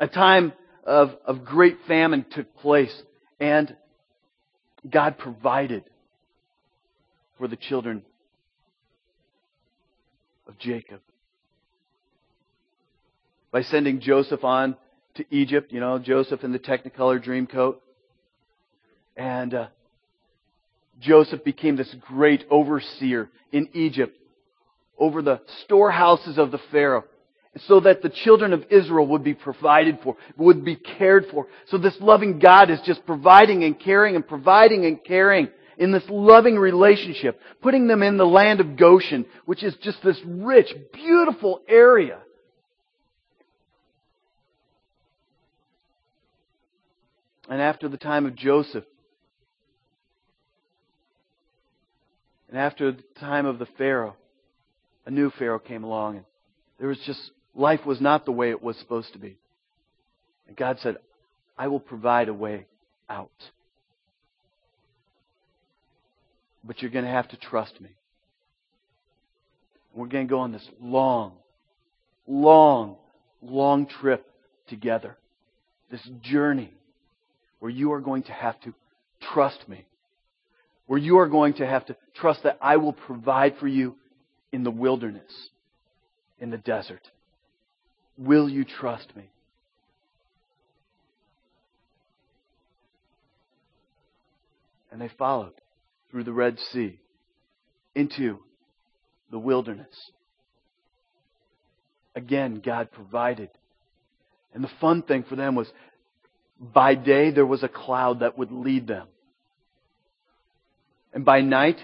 A 0.00 0.06
time 0.06 0.52
of, 0.84 1.10
of 1.24 1.44
great 1.44 1.78
famine 1.86 2.24
took 2.30 2.54
place, 2.56 3.02
and 3.40 3.74
God 4.88 5.18
provided 5.18 5.84
for 7.36 7.48
the 7.48 7.56
children 7.56 8.02
of 10.46 10.58
Jacob. 10.58 11.00
By 13.50 13.62
sending 13.62 14.00
Joseph 14.00 14.44
on 14.44 14.76
to 15.16 15.24
Egypt, 15.30 15.72
you 15.72 15.80
know, 15.80 15.98
Joseph 15.98 16.44
in 16.44 16.52
the 16.52 16.58
Technicolor 16.58 17.22
dream 17.22 17.46
coat. 17.46 17.82
And 19.16 19.52
uh, 19.52 19.66
Joseph 21.00 21.42
became 21.42 21.76
this 21.76 21.92
great 22.06 22.44
overseer 22.50 23.30
in 23.50 23.68
Egypt 23.74 24.16
over 24.96 25.22
the 25.22 25.40
storehouses 25.64 26.38
of 26.38 26.50
the 26.52 26.60
Pharaoh 26.70 27.04
so 27.66 27.80
that 27.80 28.02
the 28.02 28.08
children 28.08 28.52
of 28.52 28.64
Israel 28.70 29.06
would 29.08 29.24
be 29.24 29.34
provided 29.34 29.98
for, 30.02 30.16
would 30.36 30.64
be 30.64 30.76
cared 30.76 31.26
for. 31.30 31.46
So 31.68 31.78
this 31.78 31.96
loving 32.00 32.38
God 32.38 32.70
is 32.70 32.80
just 32.84 33.04
providing 33.06 33.64
and 33.64 33.78
caring 33.78 34.16
and 34.16 34.26
providing 34.26 34.84
and 34.86 35.02
caring 35.02 35.48
in 35.78 35.92
this 35.92 36.04
loving 36.08 36.58
relationship, 36.58 37.40
putting 37.62 37.86
them 37.86 38.02
in 38.02 38.16
the 38.16 38.26
land 38.26 38.60
of 38.60 38.76
Goshen, 38.76 39.26
which 39.44 39.62
is 39.62 39.74
just 39.82 40.02
this 40.02 40.20
rich, 40.24 40.68
beautiful 40.92 41.62
area. 41.68 42.18
And 47.48 47.62
after 47.62 47.88
the 47.88 47.96
time 47.96 48.26
of 48.26 48.34
Joseph, 48.34 48.84
and 52.48 52.58
after 52.58 52.92
the 52.92 53.02
time 53.20 53.46
of 53.46 53.58
the 53.58 53.66
Pharaoh, 53.78 54.16
a 55.06 55.10
new 55.10 55.30
Pharaoh 55.30 55.58
came 55.58 55.84
along 55.84 56.16
and 56.16 56.24
there 56.78 56.88
was 56.88 56.98
just 57.06 57.30
life 57.58 57.84
was 57.84 58.00
not 58.00 58.24
the 58.24 58.32
way 58.32 58.50
it 58.50 58.62
was 58.62 58.78
supposed 58.78 59.12
to 59.12 59.18
be. 59.18 59.36
And 60.46 60.56
God 60.56 60.78
said, 60.80 60.96
I 61.58 61.66
will 61.66 61.80
provide 61.80 62.28
a 62.28 62.34
way 62.34 62.66
out. 63.10 63.30
But 66.62 66.80
you're 66.80 66.90
going 66.90 67.04
to 67.04 67.10
have 67.10 67.28
to 67.30 67.36
trust 67.36 67.80
me. 67.80 67.90
We're 69.94 70.06
going 70.06 70.28
to 70.28 70.30
go 70.30 70.38
on 70.38 70.52
this 70.52 70.66
long, 70.80 71.32
long, 72.26 72.96
long 73.42 73.86
trip 73.86 74.24
together. 74.68 75.16
This 75.90 76.06
journey 76.22 76.72
where 77.58 77.70
you 77.70 77.92
are 77.92 78.00
going 78.00 78.22
to 78.24 78.32
have 78.32 78.60
to 78.60 78.72
trust 79.32 79.68
me. 79.68 79.84
Where 80.86 80.98
you 80.98 81.18
are 81.18 81.28
going 81.28 81.54
to 81.54 81.66
have 81.66 81.86
to 81.86 81.96
trust 82.14 82.44
that 82.44 82.58
I 82.62 82.76
will 82.76 82.92
provide 82.92 83.56
for 83.58 83.66
you 83.66 83.96
in 84.52 84.62
the 84.62 84.70
wilderness, 84.70 85.50
in 86.38 86.50
the 86.50 86.58
desert. 86.58 87.02
Will 88.18 88.48
you 88.48 88.64
trust 88.64 89.14
me? 89.14 89.30
And 94.90 95.00
they 95.00 95.08
followed 95.16 95.52
through 96.10 96.24
the 96.24 96.32
Red 96.32 96.58
Sea 96.72 96.98
into 97.94 98.40
the 99.30 99.38
wilderness. 99.38 100.10
Again, 102.16 102.60
God 102.64 102.90
provided. 102.90 103.50
And 104.52 104.64
the 104.64 104.70
fun 104.80 105.02
thing 105.02 105.22
for 105.22 105.36
them 105.36 105.54
was 105.54 105.70
by 106.58 106.96
day 106.96 107.30
there 107.30 107.46
was 107.46 107.62
a 107.62 107.68
cloud 107.68 108.20
that 108.20 108.36
would 108.36 108.50
lead 108.50 108.88
them. 108.88 109.06
And 111.12 111.24
by 111.24 111.42
night, 111.42 111.78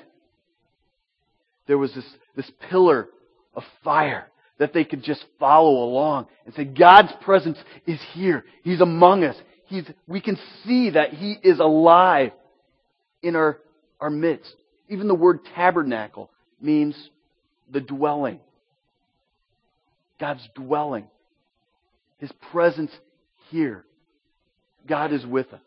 there 1.69 1.79
was 1.79 1.95
this, 1.95 2.07
this 2.35 2.51
pillar 2.69 3.09
of 3.55 3.63
fire 3.85 4.29
that 4.59 4.73
they 4.73 4.85
could 4.85 5.03
just 5.03 5.25
follow 5.39 5.85
along 5.85 6.27
and 6.47 6.55
say, 6.55 6.65
God's 6.65 7.13
presence 7.23 7.59
is 7.87 7.99
here. 8.13 8.45
He's 8.63 8.81
among 8.81 9.25
us. 9.25 9.37
He's, 9.67 9.85
we 10.07 10.21
can 10.21 10.39
see 10.65 10.91
that 10.91 11.13
He 11.13 11.37
is 11.43 11.59
alive 11.59 12.33
in 13.23 13.35
our, 13.37 13.59
our 14.01 14.11
midst. 14.11 14.55
Even 14.89 15.09
the 15.09 15.15
word 15.15 15.41
tabernacle 15.55 16.31
means 16.61 16.95
the 17.71 17.81
dwelling. 17.81 18.41
God's 20.21 20.47
dwelling. 20.55 21.07
His 22.19 22.31
presence 22.53 22.93
here. 23.51 23.85
God 24.87 25.13
is 25.13 25.27
with 25.27 25.53
us. 25.53 25.61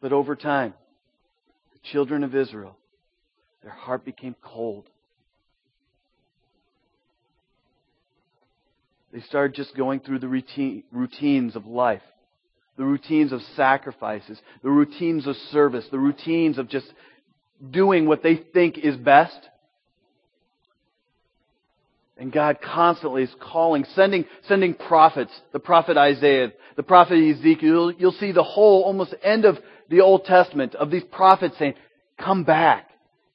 But 0.00 0.12
over 0.12 0.34
time, 0.34 0.74
the 1.72 1.78
children 1.92 2.24
of 2.24 2.34
Israel 2.34 2.76
their 3.62 3.72
heart 3.72 4.04
became 4.04 4.34
cold. 4.42 4.86
They 9.12 9.20
started 9.22 9.54
just 9.54 9.76
going 9.76 10.00
through 10.00 10.20
the 10.20 10.28
routine, 10.28 10.84
routines 10.92 11.56
of 11.56 11.66
life, 11.66 12.02
the 12.76 12.84
routines 12.84 13.32
of 13.32 13.42
sacrifices, 13.56 14.40
the 14.62 14.70
routines 14.70 15.26
of 15.26 15.36
service, 15.50 15.84
the 15.90 15.98
routines 15.98 16.58
of 16.58 16.68
just 16.68 16.86
doing 17.70 18.06
what 18.06 18.22
they 18.22 18.36
think 18.36 18.78
is 18.78 18.96
best. 18.96 19.36
And 22.16 22.30
God 22.30 22.58
constantly 22.62 23.24
is 23.24 23.34
calling, 23.40 23.84
sending, 23.94 24.26
sending 24.46 24.74
prophets, 24.74 25.32
the 25.52 25.58
prophet 25.58 25.96
Isaiah, 25.96 26.52
the 26.76 26.82
prophet 26.82 27.14
Ezekiel. 27.14 27.62
You'll, 27.62 27.92
you'll 27.92 28.12
see 28.12 28.30
the 28.32 28.42
whole, 28.44 28.82
almost 28.84 29.14
end 29.22 29.44
of 29.44 29.58
the 29.88 30.02
Old 30.02 30.24
Testament 30.24 30.74
of 30.76 30.90
these 30.90 31.04
prophets 31.04 31.56
saying, 31.58 31.74
come 32.18 32.44
back 32.44 32.89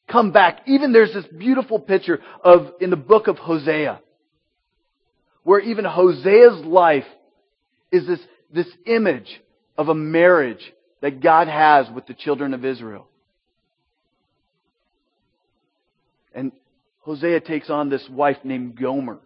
come 0.08 0.32
back. 0.32 0.62
Even 0.68 0.92
there's 0.92 1.14
this 1.14 1.26
beautiful 1.26 1.80
picture 1.80 2.22
of, 2.44 2.74
in 2.80 2.90
the 2.90 2.96
book 2.96 3.28
of 3.28 3.38
Hosea, 3.38 4.02
where 5.44 5.60
even 5.60 5.86
Hosea's 5.86 6.66
life 6.66 7.06
is 7.92 8.08
this, 8.08 8.20
this 8.54 8.68
image 8.86 9.42
of 9.78 9.90
a 9.90 9.96
marriage 9.96 10.74
that 11.02 11.22
God 11.22 11.48
has 11.48 11.88
with 11.94 12.08
the 12.08 12.14
children 12.14 12.54
of 12.54 12.66
Israel. 12.66 13.08
And 16.34 16.52
Hosea 17.02 17.42
takes 17.42 17.70
on 17.70 17.90
this 17.90 18.08
wife 18.10 18.38
named 18.44 18.80
Gomer. 18.80 19.20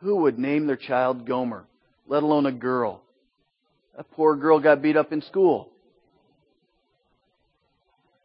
Who 0.00 0.16
would 0.22 0.38
name 0.38 0.66
their 0.66 0.76
child 0.76 1.26
Gomer, 1.26 1.64
let 2.06 2.22
alone 2.22 2.46
a 2.46 2.52
girl? 2.52 3.02
That 3.96 4.10
poor 4.12 4.34
girl 4.36 4.58
got 4.58 4.82
beat 4.82 4.96
up 4.96 5.12
in 5.12 5.22
school 5.22 5.70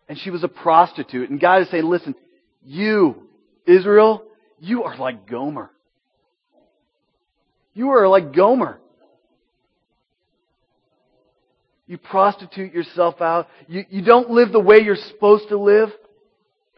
and 0.09 0.17
she 0.17 0.31
was 0.31 0.43
a 0.43 0.47
prostitute. 0.47 1.29
And 1.29 1.39
God 1.39 1.61
is 1.61 1.69
saying, 1.69 1.85
listen, 1.85 2.15
you, 2.65 3.27
Israel, 3.65 4.23
you 4.59 4.83
are 4.83 4.97
like 4.97 5.29
Gomer. 5.29 5.69
You 7.75 7.89
are 7.89 8.07
like 8.09 8.33
Gomer. 8.35 8.79
You 11.85 11.97
prostitute 11.97 12.73
yourself 12.73 13.21
out. 13.21 13.47
You, 13.67 13.85
you 13.89 14.03
don't 14.03 14.31
live 14.31 14.51
the 14.51 14.59
way 14.59 14.79
you're 14.79 14.95
supposed 14.95 15.49
to 15.49 15.57
live. 15.57 15.89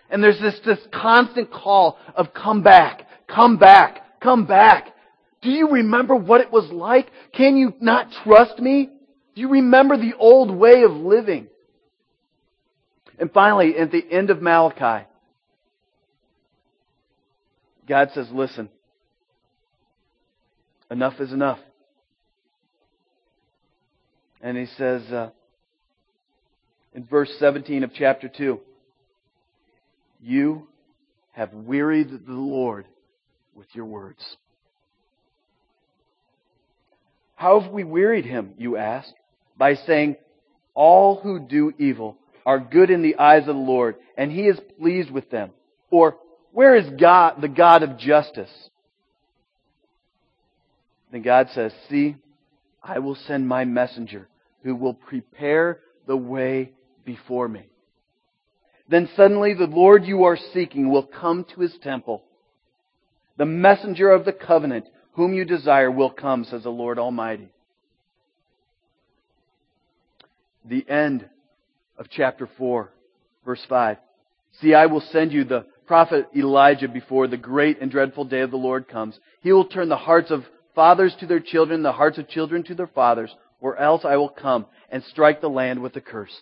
And 0.09 0.21
there's 0.21 0.39
this, 0.39 0.59
this 0.65 0.79
constant 0.93 1.51
call 1.51 1.97
of 2.15 2.33
come 2.33 2.61
back, 2.63 3.07
come 3.27 3.57
back, 3.57 4.19
come 4.19 4.45
back. 4.45 4.93
Do 5.41 5.49
you 5.49 5.69
remember 5.71 6.15
what 6.15 6.41
it 6.41 6.51
was 6.51 6.69
like? 6.69 7.09
Can 7.33 7.55
you 7.55 7.73
not 7.79 8.07
trust 8.23 8.59
me? 8.59 8.89
Do 9.35 9.41
you 9.41 9.49
remember 9.49 9.95
the 9.95 10.13
old 10.17 10.51
way 10.53 10.83
of 10.83 10.91
living? 10.91 11.47
And 13.19 13.31
finally, 13.31 13.77
at 13.77 13.91
the 13.91 14.03
end 14.09 14.29
of 14.29 14.41
Malachi, 14.41 15.07
God 17.87 18.09
says, 18.13 18.27
listen, 18.31 18.69
enough 20.89 21.19
is 21.19 21.31
enough. 21.31 21.59
And 24.41 24.57
he 24.57 24.65
says 24.77 25.03
uh, 25.11 25.29
in 26.93 27.05
verse 27.05 27.31
17 27.39 27.83
of 27.83 27.91
chapter 27.93 28.27
2, 28.27 28.59
You 30.21 30.67
have 31.31 31.53
wearied 31.53 32.09
the 32.09 32.33
Lord 32.33 32.85
with 33.53 33.67
your 33.73 33.85
words. 33.85 34.23
How 37.35 37.59
have 37.59 37.71
we 37.71 37.83
wearied 37.83 38.25
him, 38.25 38.53
you 38.57 38.77
ask? 38.77 39.09
By 39.57 39.75
saying, 39.75 40.17
All 40.73 41.19
who 41.19 41.39
do 41.39 41.73
evil 41.77 42.17
are 42.45 42.59
good 42.59 42.89
in 42.89 43.01
the 43.01 43.17
eyes 43.17 43.41
of 43.41 43.55
the 43.55 43.61
Lord, 43.61 43.95
and 44.17 44.31
he 44.31 44.47
is 44.47 44.59
pleased 44.79 45.11
with 45.11 45.29
them. 45.29 45.51
Or, 45.89 46.17
where 46.51 46.75
is 46.75 46.89
God, 46.99 47.41
the 47.41 47.47
God 47.47 47.83
of 47.83 47.97
justice? 47.97 48.51
Then 51.11 51.21
God 51.21 51.49
says, 51.53 51.71
See, 51.89 52.15
I 52.83 52.99
will 52.99 53.15
send 53.15 53.47
my 53.47 53.65
messenger 53.65 54.27
who 54.63 54.75
will 54.75 54.93
prepare 54.93 55.79
the 56.07 56.17
way 56.17 56.71
before 57.05 57.47
me. 57.47 57.65
Then 58.89 59.09
suddenly 59.15 59.53
the 59.53 59.65
Lord 59.65 60.05
you 60.05 60.23
are 60.25 60.37
seeking 60.53 60.89
will 60.89 61.05
come 61.05 61.45
to 61.55 61.61
his 61.61 61.75
temple. 61.81 62.23
The 63.37 63.45
messenger 63.45 64.11
of 64.11 64.25
the 64.25 64.33
covenant 64.33 64.85
whom 65.13 65.33
you 65.33 65.45
desire 65.45 65.91
will 65.91 66.09
come, 66.09 66.43
says 66.45 66.63
the 66.63 66.69
Lord 66.69 66.99
Almighty. 66.99 67.49
The 70.65 70.87
end 70.89 71.27
of 72.01 72.09
chapter 72.09 72.49
4, 72.57 72.91
verse 73.45 73.63
5. 73.69 73.97
See, 74.59 74.73
I 74.73 74.87
will 74.87 75.03
send 75.11 75.31
you 75.31 75.43
the 75.43 75.67
prophet 75.85 76.27
Elijah 76.35 76.87
before 76.87 77.27
the 77.27 77.37
great 77.37 77.79
and 77.79 77.91
dreadful 77.91 78.25
day 78.25 78.41
of 78.41 78.49
the 78.49 78.57
Lord 78.57 78.87
comes. 78.87 79.19
He 79.41 79.53
will 79.53 79.65
turn 79.65 79.87
the 79.87 79.95
hearts 79.95 80.31
of 80.31 80.43
fathers 80.73 81.15
to 81.19 81.27
their 81.27 81.39
children, 81.39 81.83
the 81.83 81.91
hearts 81.91 82.17
of 82.17 82.27
children 82.27 82.63
to 82.63 82.75
their 82.75 82.87
fathers, 82.87 83.29
or 83.59 83.77
else 83.77 84.03
I 84.03 84.17
will 84.17 84.29
come 84.29 84.65
and 84.89 85.03
strike 85.03 85.41
the 85.41 85.47
land 85.47 85.83
with 85.83 85.95
a 85.95 86.01
curse. 86.01 86.35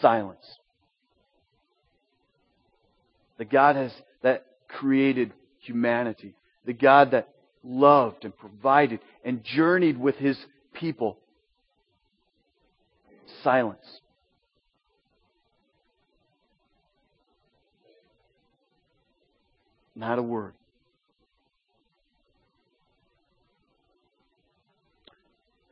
Silence. 0.00 0.44
The 3.38 3.44
God 3.44 3.76
has, 3.76 3.92
that 4.22 4.44
created 4.66 5.32
humanity, 5.60 6.34
the 6.66 6.72
God 6.72 7.12
that 7.12 7.28
loved 7.62 8.24
and 8.24 8.36
provided 8.36 8.98
and 9.24 9.44
journeyed 9.44 9.98
with 9.98 10.16
his 10.16 10.36
people. 10.74 11.16
Silence. 13.44 14.00
Not 19.94 20.18
a 20.18 20.22
word. 20.22 20.54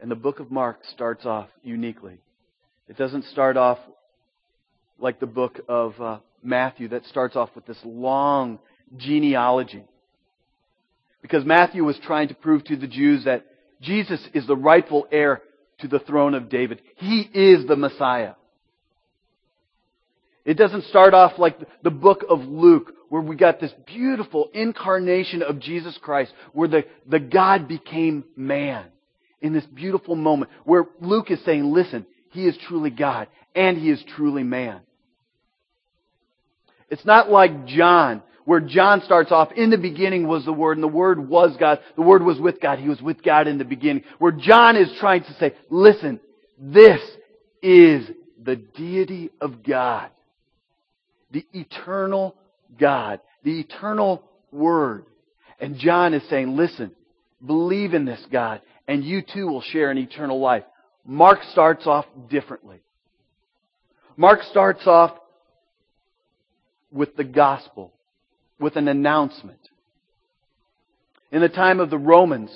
And 0.00 0.11
the 0.11 0.17
book 0.17 0.41
of 0.41 0.50
Mark 0.50 0.81
starts 0.93 1.27
off 1.27 1.49
uniquely. 1.62 2.19
It 2.89 2.97
doesn't 2.97 3.27
start 3.27 3.57
off 3.57 3.79
like 4.99 5.21
the 5.21 5.27
book 5.27 5.61
of 5.69 6.00
uh, 6.00 6.19
Matthew 6.43 6.89
that 6.89 7.05
starts 7.07 7.37
off 7.37 7.50
with 7.55 7.67
this 7.67 7.79
long 7.85 8.59
genealogy. 8.97 9.85
Because 11.23 11.45
Matthew 11.45 11.85
was 11.85 11.99
trying 12.03 12.29
to 12.29 12.35
prove 12.35 12.65
to 12.65 12.77
the 12.77 12.87
Jews 12.87 13.25
that 13.25 13.45
Jesus 13.81 14.21
is 14.35 14.47
the 14.47 14.57
rightful 14.57 15.07
heir 15.12 15.43
to 15.81 15.89
the 15.89 15.99
throne 15.99 16.35
of 16.35 16.49
David. 16.49 16.81
He 16.97 17.21
is 17.21 17.67
the 17.67 17.77
Messiah. 17.77 18.35
It 20.45 20.55
doesn't 20.55 20.85
start 20.85 21.15
off 21.15 21.39
like 21.39 21.59
the 21.83 21.91
book 21.91 22.25
of 22.29 22.41
Luke, 22.41 22.95
where 23.11 23.21
we 23.21 23.37
got 23.37 23.61
this 23.61 23.75
beautiful 23.87 24.49
incarnation 24.55 25.43
of 25.43 25.59
Jesus 25.59 25.99
Christ, 26.00 26.33
where 26.52 26.69
the, 26.69 26.85
the 27.07 27.19
God 27.19 27.69
became 27.69 28.25
man 28.37 28.87
in 29.40 29.52
this 29.52 29.67
beautiful 29.67 30.14
moment, 30.14 30.50
where 30.64 30.87
Luke 31.00 31.31
is 31.31 31.45
saying, 31.45 31.73
listen, 31.73 32.07
he 32.31 32.47
is 32.47 32.57
truly 32.69 32.90
God 32.90 33.26
and 33.55 33.76
he 33.76 33.90
is 33.90 34.02
truly 34.17 34.45
man. 34.45 34.81
It's 36.88 37.05
not 37.05 37.31
like 37.31 37.67
John, 37.67 38.23
where 38.45 38.61
John 38.61 39.02
starts 39.05 39.33
off, 39.33 39.50
in 39.52 39.71
the 39.71 39.79
beginning 39.79 40.29
was 40.29 40.45
the 40.45 40.52
Word, 40.52 40.76
and 40.76 40.85
the 40.85 40.88
Word 40.88 41.29
was 41.29 41.57
God. 41.59 41.81
The 41.97 42.02
Word 42.02 42.23
was 42.23 42.38
with 42.38 42.61
God. 42.61 42.79
He 42.79 42.88
was 42.88 43.02
with 43.02 43.23
God 43.25 43.49
in 43.49 43.59
the 43.59 43.64
beginning. 43.64 44.05
Where 44.19 44.33
John 44.33 44.76
is 44.76 44.90
trying 45.00 45.25
to 45.25 45.35
say, 45.35 45.55
listen, 45.69 46.21
this 46.59 47.00
is 47.61 48.09
the 48.40 48.57
deity 48.57 49.31
of 49.40 49.64
God. 49.64 50.11
The 51.33 51.45
eternal 51.52 52.37
God. 52.79 53.21
The 53.45 53.61
eternal 53.61 54.23
Word. 54.53 55.07
And 55.59 55.77
John 55.77 56.15
is 56.15 56.23
saying, 56.29 56.57
listen, 56.57 56.93
believe 57.45 57.95
in 57.95 58.05
this 58.05 58.25
God, 58.31 58.62
and 58.89 59.05
you 59.05 59.23
too 59.23 59.47
will 59.47 59.61
share 59.61 59.91
an 59.91 59.99
eternal 59.99 60.41
life. 60.41 60.65
Mark 61.05 61.41
starts 61.53 61.87
off 61.87 62.07
differently. 62.29 62.83
Mark 64.17 64.43
starts 64.50 64.87
off 64.87 65.12
with 66.91 67.17
the 67.17 67.25
gospel, 67.25 67.93
with 68.59 68.77
an 68.77 68.89
announcement. 68.89 69.61
In 71.31 71.41
the 71.41 71.49
time 71.49 71.81
of 71.81 71.91
the 71.91 71.99
Romans, 71.99 72.50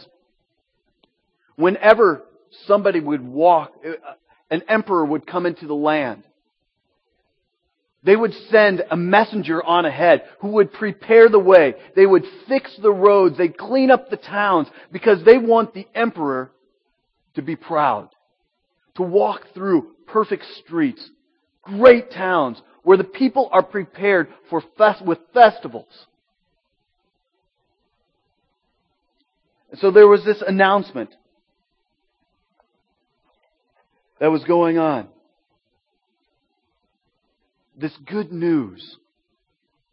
whenever 1.56 2.22
somebody 2.66 3.00
would 3.00 3.24
walk, 3.24 3.72
uh, 3.86 3.92
an 4.50 4.62
emperor 4.68 5.04
would 5.04 5.26
come 5.26 5.46
into 5.46 5.66
the 5.66 5.74
land, 5.74 6.24
they 8.04 8.14
would 8.14 8.34
send 8.50 8.82
a 8.90 8.96
messenger 8.96 9.64
on 9.64 9.86
ahead 9.86 10.24
who 10.40 10.48
would 10.48 10.72
prepare 10.72 11.30
the 11.30 11.38
way. 11.38 11.74
They 11.96 12.04
would 12.04 12.24
fix 12.46 12.76
the 12.80 12.92
roads. 12.92 13.38
They'd 13.38 13.56
clean 13.56 13.90
up 13.90 14.10
the 14.10 14.18
towns 14.18 14.68
because 14.92 15.24
they 15.24 15.38
want 15.38 15.72
the 15.72 15.88
emperor 15.94 16.52
to 17.34 17.42
be 17.42 17.56
proud. 17.56 18.10
To 18.96 19.02
walk 19.02 19.54
through 19.54 19.88
perfect 20.06 20.44
streets, 20.64 21.08
great 21.62 22.12
towns 22.12 22.60
where 22.82 22.98
the 22.98 23.04
people 23.04 23.48
are 23.50 23.62
prepared 23.62 24.28
for 24.50 24.62
fest- 24.76 25.04
with 25.04 25.18
festivals. 25.32 26.06
And 29.70 29.80
so 29.80 29.90
there 29.90 30.06
was 30.06 30.24
this 30.24 30.42
announcement 30.46 31.10
that 34.20 34.30
was 34.30 34.44
going 34.44 34.76
on. 34.76 35.08
This 37.76 37.96
good 38.06 38.32
news 38.32 38.96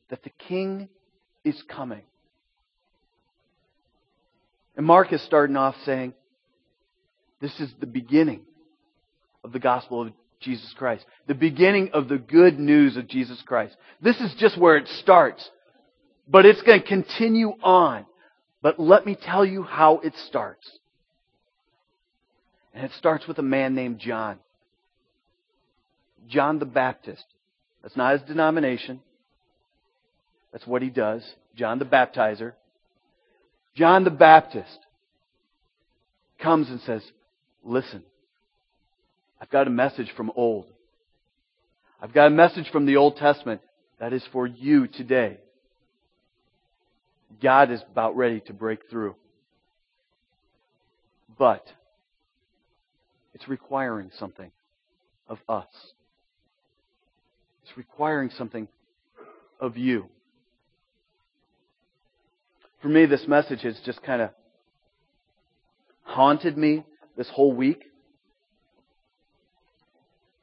that 0.10 0.24
the 0.24 0.30
king 0.30 0.90
is 1.44 1.62
coming. 1.68 2.04
And 4.76 4.86
Mark 4.86 5.12
is 5.14 5.22
starting 5.24 5.58
off 5.58 5.76
saying, 5.86 6.14
this 7.40 7.60
is 7.60 7.72
the 7.80 7.88
beginning 7.88 8.42
of 9.44 9.52
the 9.52 9.60
gospel 9.60 10.04
of 10.04 10.14
Jesus 10.40 10.74
Christ. 10.78 11.06
The 11.28 11.34
beginning 11.34 11.90
of 11.94 12.08
the 12.08 12.18
good 12.18 12.60
news 12.60 12.98
of 12.98 13.08
Jesus 13.08 13.42
Christ. 13.46 13.76
This 14.02 14.20
is 14.22 14.34
just 14.38 14.58
where 14.58 14.78
it 14.78 14.88
starts. 14.88 15.50
But 16.28 16.46
it's 16.46 16.62
going 16.62 16.82
to 16.82 16.88
continue 16.88 17.54
on. 17.64 18.06
But 18.62 18.80
let 18.80 19.06
me 19.06 19.18
tell 19.20 19.44
you 19.44 19.64
how 19.64 20.00
it 20.00 20.14
starts. 20.28 20.70
And 22.74 22.86
it 22.86 22.92
starts 22.98 23.28
with 23.28 23.40
a 23.40 23.44
man 23.44 23.74
named 23.76 24.00
John. 24.00 24.40
John 26.28 26.60
the 26.60 26.66
Baptist. 26.66 27.26
That's 27.82 27.96
not 27.96 28.14
his 28.14 28.22
denomination. 28.28 29.02
That's 30.52 30.68
what 30.68 30.82
he 30.82 30.90
does. 30.90 31.24
John 31.56 31.80
the 31.80 31.86
Baptizer. 31.86 32.54
John 33.76 34.04
the 34.04 34.12
Baptist 34.12 34.80
comes 36.42 36.70
and 36.70 36.82
says, 36.82 37.04
Listen, 37.64 38.04
I've 39.40 39.50
got 39.50 39.68
a 39.68 39.72
message 39.72 40.12
from 40.16 40.32
old. 40.36 40.66
I've 42.02 42.14
got 42.14 42.28
a 42.28 42.32
message 42.32 42.70
from 42.72 42.86
the 42.86 42.98
Old 42.98 43.18
Testament 43.18 43.62
that 44.00 44.14
is 44.14 44.24
for 44.32 44.48
you 44.48 44.88
today. 44.88 45.38
God 47.42 47.72
is 47.72 47.82
about 47.92 48.18
ready 48.18 48.40
to 48.42 48.54
break 48.54 48.90
through. 48.90 49.16
But 51.38 51.66
it's 53.34 53.48
requiring 53.48 54.12
something 54.18 54.52
of 55.28 55.38
us. 55.48 55.68
It's 57.72 57.78
requiring 57.78 58.32
something 58.32 58.68
of 59.62 59.78
you. 59.78 60.08
For 62.82 62.90
me, 62.90 63.06
this 63.06 63.26
message 63.30 63.62
has 63.62 63.80
just 63.86 64.04
kind 64.04 64.22
of 64.22 64.32
haunted 66.04 66.58
me 66.58 66.84
this 67.16 67.30
whole 67.30 67.54
week. 67.54 67.86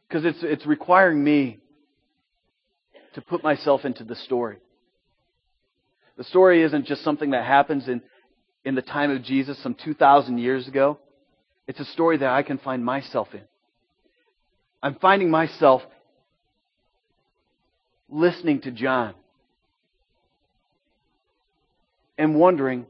Because 0.08 0.24
it's, 0.24 0.38
it's 0.40 0.64
requiring 0.64 1.22
me 1.22 1.58
to 3.12 3.20
put 3.20 3.42
myself 3.42 3.84
into 3.84 4.04
the 4.04 4.16
story. 4.16 4.56
The 6.16 6.24
story 6.24 6.62
isn't 6.62 6.86
just 6.86 7.04
something 7.04 7.32
that 7.32 7.44
happens 7.44 7.88
in, 7.88 8.00
in 8.64 8.74
the 8.74 8.80
time 8.80 9.10
of 9.10 9.22
Jesus 9.22 9.62
some 9.62 9.74
2,000 9.74 10.38
years 10.38 10.66
ago. 10.66 10.98
It's 11.66 11.80
a 11.80 11.84
story 11.84 12.16
that 12.16 12.30
I 12.30 12.42
can 12.42 12.56
find 12.56 12.82
myself 12.82 13.28
in. 13.34 13.42
I'm 14.82 14.94
finding 14.94 15.30
myself 15.30 15.82
listening 18.08 18.60
to 18.62 18.70
John 18.70 19.14
and 22.16 22.34
wondering, 22.34 22.86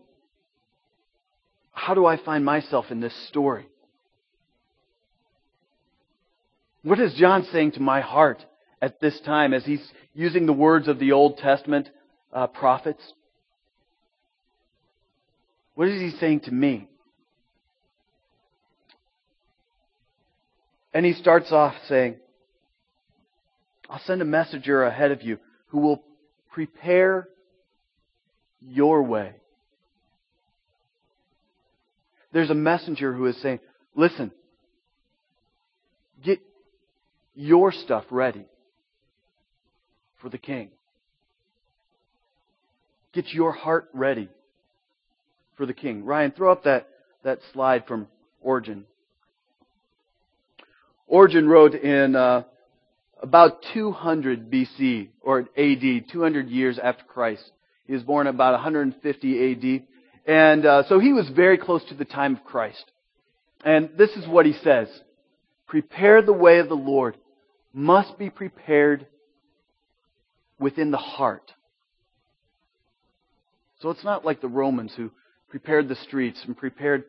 how 1.72 1.94
do 1.94 2.06
I 2.06 2.16
find 2.16 2.44
myself 2.44 2.86
in 2.90 3.00
this 3.00 3.14
story? 3.28 3.66
What 6.82 7.00
is 7.00 7.14
John 7.14 7.46
saying 7.52 7.72
to 7.72 7.80
my 7.80 8.00
heart 8.00 8.44
at 8.80 9.00
this 9.00 9.20
time 9.20 9.52
as 9.52 9.64
he's 9.64 9.86
using 10.14 10.46
the 10.46 10.52
words 10.52 10.88
of 10.88 10.98
the 10.98 11.12
Old 11.12 11.38
Testament 11.38 11.88
uh, 12.32 12.46
prophets? 12.46 13.02
What 15.74 15.88
is 15.88 16.00
he 16.00 16.18
saying 16.18 16.40
to 16.40 16.52
me? 16.52 16.88
And 20.94 21.04
he 21.04 21.12
starts 21.12 21.52
off 21.52 21.74
saying, 21.88 22.16
I'll 23.88 24.00
send 24.00 24.20
a 24.20 24.26
messenger 24.26 24.82
ahead 24.82 25.10
of 25.10 25.22
you 25.22 25.38
who 25.68 25.78
will 25.78 26.02
prepare 26.50 27.28
your 28.60 29.02
way. 29.02 29.34
There's 32.32 32.50
a 32.50 32.54
messenger 32.54 33.12
who 33.12 33.26
is 33.26 33.40
saying, 33.40 33.60
listen, 33.94 34.30
get 36.22 36.40
your 37.34 37.72
stuff 37.72 38.04
ready 38.10 38.44
for 40.20 40.28
the 40.28 40.38
king. 40.38 40.70
Get 43.12 43.32
your 43.32 43.52
heart 43.52 43.88
ready 43.94 44.28
for 45.56 45.64
the 45.64 45.72
king. 45.72 46.04
Ryan, 46.04 46.32
throw 46.32 46.52
up 46.52 46.64
that, 46.64 46.88
that 47.24 47.38
slide 47.52 47.86
from 47.86 48.08
Origen. 48.42 48.84
Origen 51.06 51.48
wrote 51.48 51.74
in 51.74 52.14
uh, 52.14 52.44
about 53.22 53.64
200 53.74 54.50
BC 54.50 55.08
or 55.20 55.48
AD, 55.56 56.08
200 56.10 56.48
years 56.48 56.78
after 56.78 57.04
Christ. 57.04 57.50
He 57.86 57.92
was 57.92 58.02
born 58.02 58.26
about 58.26 58.52
150 58.52 59.52
AD. 59.52 59.82
And 60.26 60.66
uh, 60.66 60.82
so 60.88 60.98
he 60.98 61.12
was 61.12 61.28
very 61.30 61.58
close 61.58 61.82
to 61.84 61.94
the 61.94 62.04
time 62.04 62.36
of 62.36 62.44
Christ. 62.44 62.84
And 63.64 63.90
this 63.96 64.10
is 64.10 64.26
what 64.26 64.46
he 64.46 64.52
says 64.52 64.88
Prepare 65.66 66.22
the 66.22 66.32
way 66.32 66.58
of 66.58 66.68
the 66.68 66.74
Lord, 66.74 67.16
must 67.72 68.18
be 68.18 68.30
prepared 68.30 69.06
within 70.58 70.90
the 70.90 70.96
heart. 70.96 71.52
So 73.80 73.90
it's 73.90 74.04
not 74.04 74.24
like 74.24 74.40
the 74.40 74.48
Romans 74.48 74.92
who 74.96 75.10
prepared 75.48 75.88
the 75.88 75.94
streets 75.94 76.42
and 76.46 76.56
prepared, 76.56 77.04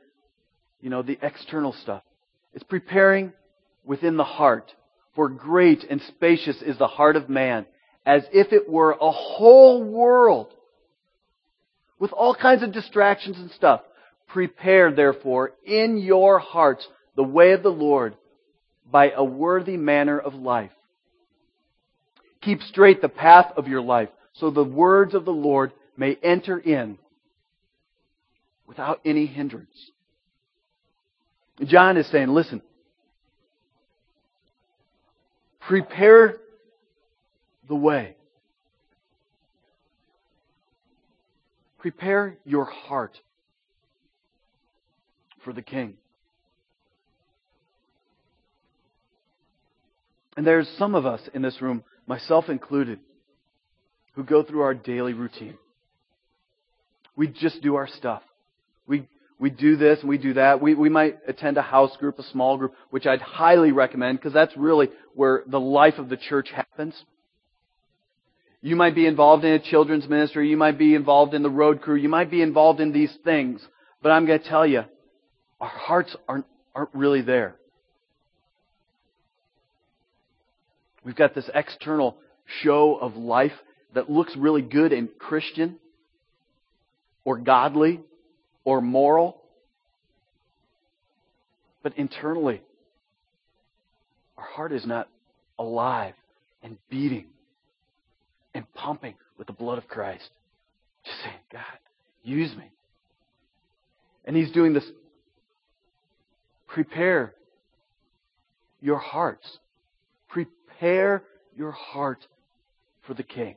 you 0.81 0.89
know, 0.89 1.01
the 1.01 1.17
external 1.21 1.73
stuff. 1.73 2.03
It's 2.53 2.63
preparing 2.63 3.33
within 3.83 4.17
the 4.17 4.23
heart. 4.23 4.71
For 5.19 5.27
great 5.27 5.83
and 5.89 6.01
spacious 6.03 6.61
is 6.61 6.77
the 6.77 6.87
heart 6.87 7.17
of 7.17 7.27
man, 7.27 7.65
as 8.05 8.23
if 8.31 8.53
it 8.53 8.69
were 8.69 8.91
a 8.93 9.11
whole 9.11 9.83
world 9.83 10.47
with 11.99 12.13
all 12.13 12.33
kinds 12.33 12.63
of 12.63 12.71
distractions 12.71 13.37
and 13.37 13.51
stuff. 13.51 13.81
Prepare, 14.29 14.93
therefore, 14.93 15.51
in 15.65 15.97
your 15.97 16.39
hearts 16.39 16.87
the 17.17 17.23
way 17.25 17.51
of 17.51 17.63
the 17.63 17.69
Lord 17.69 18.15
by 18.89 19.11
a 19.11 19.21
worthy 19.21 19.75
manner 19.75 20.17
of 20.17 20.35
life. 20.35 20.71
Keep 22.39 22.61
straight 22.63 23.01
the 23.01 23.09
path 23.09 23.51
of 23.57 23.67
your 23.67 23.81
life, 23.81 24.07
so 24.35 24.49
the 24.49 24.63
words 24.63 25.13
of 25.15 25.25
the 25.25 25.33
Lord 25.33 25.73
may 25.97 26.17
enter 26.23 26.57
in 26.57 26.97
without 28.65 29.01
any 29.03 29.25
hindrance. 29.25 29.91
John 31.65 31.97
is 31.97 32.07
saying, 32.07 32.29
listen, 32.29 32.61
prepare 35.69 36.37
the 37.67 37.75
way. 37.75 38.15
Prepare 41.77 42.37
your 42.43 42.65
heart 42.65 43.15
for 45.45 45.53
the 45.53 45.61
King. 45.61 45.93
And 50.35 50.45
there's 50.45 50.67
some 50.79 50.95
of 50.95 51.05
us 51.05 51.21
in 51.35 51.43
this 51.43 51.61
room, 51.61 51.83
myself 52.07 52.49
included, 52.49 52.99
who 54.13 54.23
go 54.23 54.41
through 54.41 54.61
our 54.61 54.73
daily 54.73 55.13
routine. 55.13 55.57
We 57.15 57.27
just 57.27 57.61
do 57.61 57.75
our 57.75 57.87
stuff. 57.87 58.23
We, 58.87 59.07
we 59.39 59.49
do 59.49 59.77
this 59.77 59.99
and 60.01 60.09
we 60.09 60.17
do 60.17 60.33
that. 60.33 60.61
We, 60.61 60.75
we 60.75 60.89
might 60.89 61.17
attend 61.25 61.57
a 61.57 61.61
house 61.61 61.95
group, 61.95 62.19
a 62.19 62.23
small 62.23 62.57
group, 62.57 62.75
which 62.89 63.07
I'd 63.07 63.21
highly 63.21 63.71
recommend 63.71 64.19
because 64.19 64.33
that's 64.33 64.55
really 64.57 64.89
where 65.15 65.43
the 65.47 65.59
life 65.59 65.97
of 65.97 66.09
the 66.09 66.17
church 66.17 66.49
happens. 66.53 66.93
You 68.61 68.75
might 68.75 68.95
be 68.95 69.07
involved 69.07 69.45
in 69.45 69.53
a 69.53 69.59
children's 69.59 70.09
ministry. 70.09 70.49
You 70.49 70.57
might 70.57 70.77
be 70.77 70.93
involved 70.93 71.33
in 71.33 71.41
the 71.41 71.49
road 71.49 71.81
crew. 71.81 71.95
You 71.95 72.09
might 72.09 72.29
be 72.29 72.41
involved 72.41 72.81
in 72.81 72.91
these 72.91 73.13
things. 73.23 73.65
But 74.03 74.09
I'm 74.09 74.25
going 74.25 74.39
to 74.39 74.49
tell 74.49 74.67
you, 74.67 74.83
our 75.61 75.69
hearts 75.69 76.13
aren't, 76.27 76.45
aren't 76.75 76.93
really 76.93 77.21
there. 77.21 77.55
We've 81.05 81.15
got 81.15 81.33
this 81.33 81.49
external 81.55 82.17
show 82.61 82.95
of 82.95 83.15
life 83.15 83.53
that 83.93 84.09
looks 84.09 84.35
really 84.35 84.61
good 84.61 84.91
and 84.91 85.07
Christian 85.17 85.77
or 87.23 87.37
godly 87.37 88.01
or 88.69 88.81
moral. 88.81 89.41
But 91.81 91.97
internally, 91.97 92.61
our 94.37 94.43
heart 94.43 94.71
is 94.71 94.85
not 94.85 95.09
alive 95.57 96.13
and 96.61 96.77
beating 96.87 97.25
and 98.53 98.71
pumping 98.75 99.15
with 99.39 99.47
the 99.47 99.53
blood 99.53 99.79
of 99.79 99.87
Christ. 99.87 100.29
Just 101.03 101.17
saying, 101.23 101.39
God, 101.51 101.63
use 102.21 102.55
me. 102.55 102.69
And 104.25 104.35
He's 104.35 104.51
doing 104.51 104.73
this. 104.73 104.85
Prepare 106.67 107.33
your 108.81 108.99
hearts. 108.99 109.57
Prepare 110.27 111.23
your 111.57 111.71
heart 111.71 112.19
for 113.07 113.15
the 113.15 113.23
King. 113.23 113.55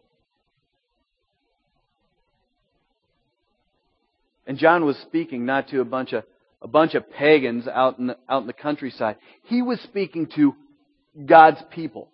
And 4.52 4.58
John 4.58 4.84
was 4.84 4.98
speaking 4.98 5.46
not 5.46 5.68
to 5.68 5.80
a 5.80 5.84
bunch 5.86 6.12
of 6.12 6.24
a 6.60 6.68
bunch 6.68 6.94
of 6.94 7.10
pagans 7.10 7.66
out 7.66 7.98
in 7.98 8.08
the, 8.08 8.18
out 8.28 8.42
in 8.42 8.46
the 8.46 8.52
countryside. 8.52 9.16
He 9.44 9.62
was 9.62 9.80
speaking 9.80 10.26
to 10.34 10.54
God's 11.24 11.62
people. 11.70 12.10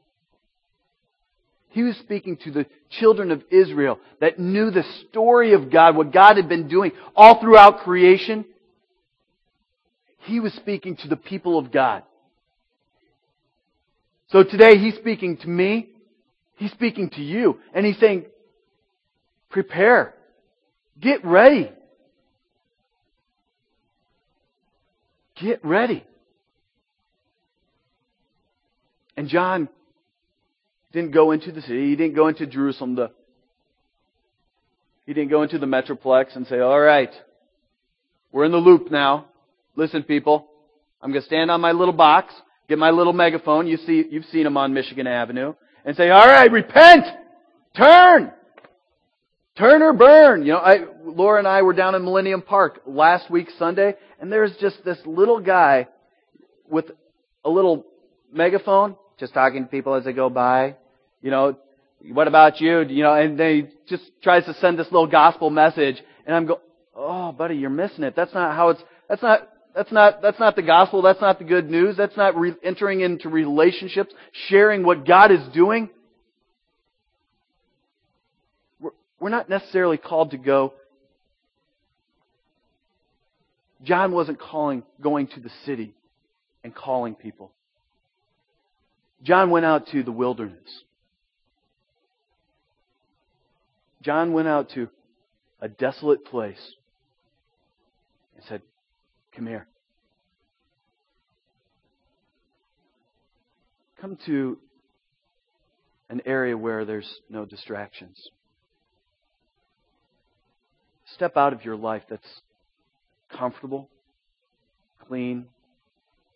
He 1.70 1.82
was 1.82 1.96
speaking 1.96 2.36
to 2.44 2.52
the 2.52 2.66
children 2.90 3.32
of 3.32 3.42
Israel 3.50 3.98
that 4.20 4.38
knew 4.38 4.70
the 4.70 4.84
story 5.10 5.52
of 5.52 5.68
God, 5.68 5.96
what 5.96 6.12
God 6.12 6.36
had 6.36 6.48
been 6.48 6.68
doing 6.68 6.92
all 7.16 7.40
throughout 7.40 7.80
creation. 7.80 8.44
He 10.18 10.38
was 10.38 10.52
speaking 10.52 10.94
to 10.98 11.08
the 11.08 11.16
people 11.16 11.58
of 11.58 11.72
God. 11.72 12.04
So 14.28 14.44
today 14.44 14.78
he's 14.78 14.94
speaking 14.94 15.38
to 15.38 15.48
me. 15.48 15.88
He's 16.54 16.70
speaking 16.70 17.10
to 17.10 17.20
you. 17.20 17.58
And 17.74 17.84
he's 17.84 17.98
saying, 17.98 18.26
prepare. 19.50 20.14
Get 21.00 21.24
ready. 21.24 21.72
Get 25.40 25.64
ready. 25.64 26.04
And 29.16 29.28
John 29.28 29.68
didn't 30.92 31.12
go 31.12 31.32
into 31.32 31.52
the 31.52 31.60
city. 31.60 31.90
He 31.90 31.96
didn't 31.96 32.14
go 32.14 32.28
into 32.28 32.46
Jerusalem. 32.46 32.94
The, 32.94 33.10
he 35.06 35.14
didn't 35.14 35.30
go 35.30 35.42
into 35.42 35.58
the 35.58 35.66
Metroplex 35.66 36.36
and 36.36 36.46
say, 36.46 36.60
all 36.60 36.80
right, 36.80 37.10
we're 38.32 38.44
in 38.44 38.52
the 38.52 38.58
loop 38.58 38.90
now. 38.90 39.26
Listen, 39.76 40.02
people, 40.02 40.48
I'm 41.02 41.10
going 41.10 41.22
to 41.22 41.26
stand 41.26 41.50
on 41.50 41.60
my 41.60 41.72
little 41.72 41.94
box, 41.94 42.34
get 42.68 42.78
my 42.78 42.90
little 42.90 43.12
megaphone. 43.12 43.66
You 43.66 43.76
see, 43.78 44.04
you've 44.10 44.24
seen 44.26 44.44
them 44.44 44.56
on 44.56 44.74
Michigan 44.74 45.06
Avenue 45.06 45.54
and 45.84 45.96
say, 45.96 46.10
all 46.10 46.26
right, 46.26 46.50
repent! 46.50 47.04
Turn! 47.76 48.32
Turn 49.58 49.82
or 49.82 49.92
burn! 49.92 50.42
You 50.42 50.52
know, 50.52 50.58
I, 50.58 50.84
Laura 51.04 51.40
and 51.40 51.48
I 51.48 51.62
were 51.62 51.72
down 51.72 51.96
in 51.96 52.04
Millennium 52.04 52.42
Park 52.42 52.82
last 52.86 53.28
week 53.28 53.48
Sunday 53.58 53.94
and 54.20 54.30
there's 54.32 54.56
just 54.60 54.84
this 54.84 54.98
little 55.04 55.40
guy 55.40 55.88
with 56.70 56.86
a 57.44 57.50
little 57.50 57.84
megaphone 58.32 58.96
just 59.18 59.34
talking 59.34 59.64
to 59.64 59.68
people 59.68 59.94
as 59.94 60.04
they 60.04 60.12
go 60.12 60.30
by. 60.30 60.76
You 61.22 61.30
know, 61.30 61.58
what 62.12 62.28
about 62.28 62.60
you? 62.60 62.80
You 62.82 63.02
know, 63.02 63.14
and 63.14 63.38
they 63.38 63.70
just 63.88 64.04
tries 64.22 64.44
to 64.44 64.54
send 64.54 64.78
this 64.78 64.86
little 64.86 65.08
gospel 65.08 65.50
message, 65.50 65.96
and 66.26 66.36
I'm 66.36 66.46
going, 66.46 66.60
oh, 66.94 67.32
buddy, 67.32 67.56
you're 67.56 67.70
missing 67.70 68.04
it. 68.04 68.14
That's 68.14 68.32
not 68.32 68.54
how 68.54 68.70
it's. 68.70 68.82
That's 69.08 69.22
not. 69.22 69.48
That's 69.74 69.90
not. 69.90 70.22
That's 70.22 70.38
not 70.38 70.54
the 70.54 70.62
gospel. 70.62 71.02
That's 71.02 71.20
not 71.20 71.38
the 71.38 71.44
good 71.44 71.68
news. 71.68 71.96
That's 71.96 72.16
not 72.16 72.36
re- 72.36 72.54
entering 72.62 73.00
into 73.00 73.28
relationships, 73.28 74.14
sharing 74.48 74.84
what 74.84 75.06
God 75.06 75.32
is 75.32 75.40
doing. 75.52 75.90
We're, 79.20 79.30
not 79.30 79.48
necessarily 79.48 79.96
called 79.96 80.30
to 80.30 80.38
go. 80.38 80.74
John 83.82 84.12
wasn't 84.12 84.38
calling 84.38 84.82
going 85.00 85.28
to 85.28 85.40
the 85.40 85.50
city 85.64 85.94
and 86.64 86.74
calling 86.74 87.14
people. 87.14 87.52
John 89.22 89.50
went 89.50 89.66
out 89.66 89.88
to 89.88 90.02
the 90.02 90.12
wilderness. 90.12 90.82
John 94.02 94.32
went 94.32 94.48
out 94.48 94.70
to 94.70 94.88
a 95.60 95.68
desolate 95.68 96.24
place 96.24 96.74
and 98.36 98.44
said, 98.48 98.62
Come 99.34 99.46
here. 99.46 99.66
Come 104.00 104.16
to 104.26 104.58
an 106.08 106.22
area 106.24 106.56
where 106.56 106.84
there's 106.84 107.12
no 107.28 107.44
distractions. 107.44 108.30
Step 111.14 111.36
out 111.36 111.52
of 111.52 111.64
your 111.64 111.76
life 111.76 112.02
that's 112.08 112.42
comfortable, 113.30 113.88
clean, 115.06 115.46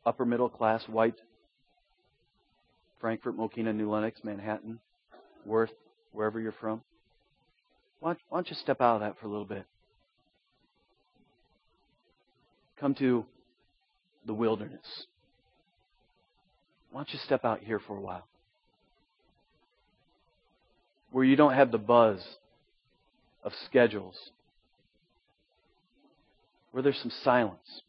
upper 0.05 0.25
middle 0.25 0.49
class, 0.49 0.83
white 0.89 1.21
Frankfort, 3.01 3.37
Mokena, 3.37 3.75
New 3.75 3.91
Lenox, 3.91 4.21
Manhattan, 4.23 4.79
Worth, 5.45 5.73
wherever 6.13 6.39
you're 6.39 6.53
from. 6.53 6.83
Why 7.99 8.15
why 8.29 8.39
don't 8.39 8.49
you 8.49 8.55
step 8.55 8.81
out 8.81 8.97
of 8.97 9.01
that 9.01 9.19
for 9.19 9.27
a 9.27 9.29
little 9.29 9.45
bit? 9.45 9.65
Come 12.79 12.95
to 12.95 13.27
the 14.25 14.33
wilderness. 14.33 15.07
Why 16.93 17.01
don't 17.01 17.13
you 17.13 17.19
step 17.25 17.45
out 17.45 17.61
here 17.61 17.81
for 17.81 17.97
a 17.97 18.01
while? 18.01 18.27
Where 21.11 21.25
you 21.25 21.37
don't 21.37 21.55
have 21.55 21.73
the 21.73 21.79
buzz 21.79 22.25
of 23.43 23.53
schedules. 23.67 24.17
Where 26.73 26.83
there's 26.83 26.99
some 26.99 27.13
silence. 27.23 27.83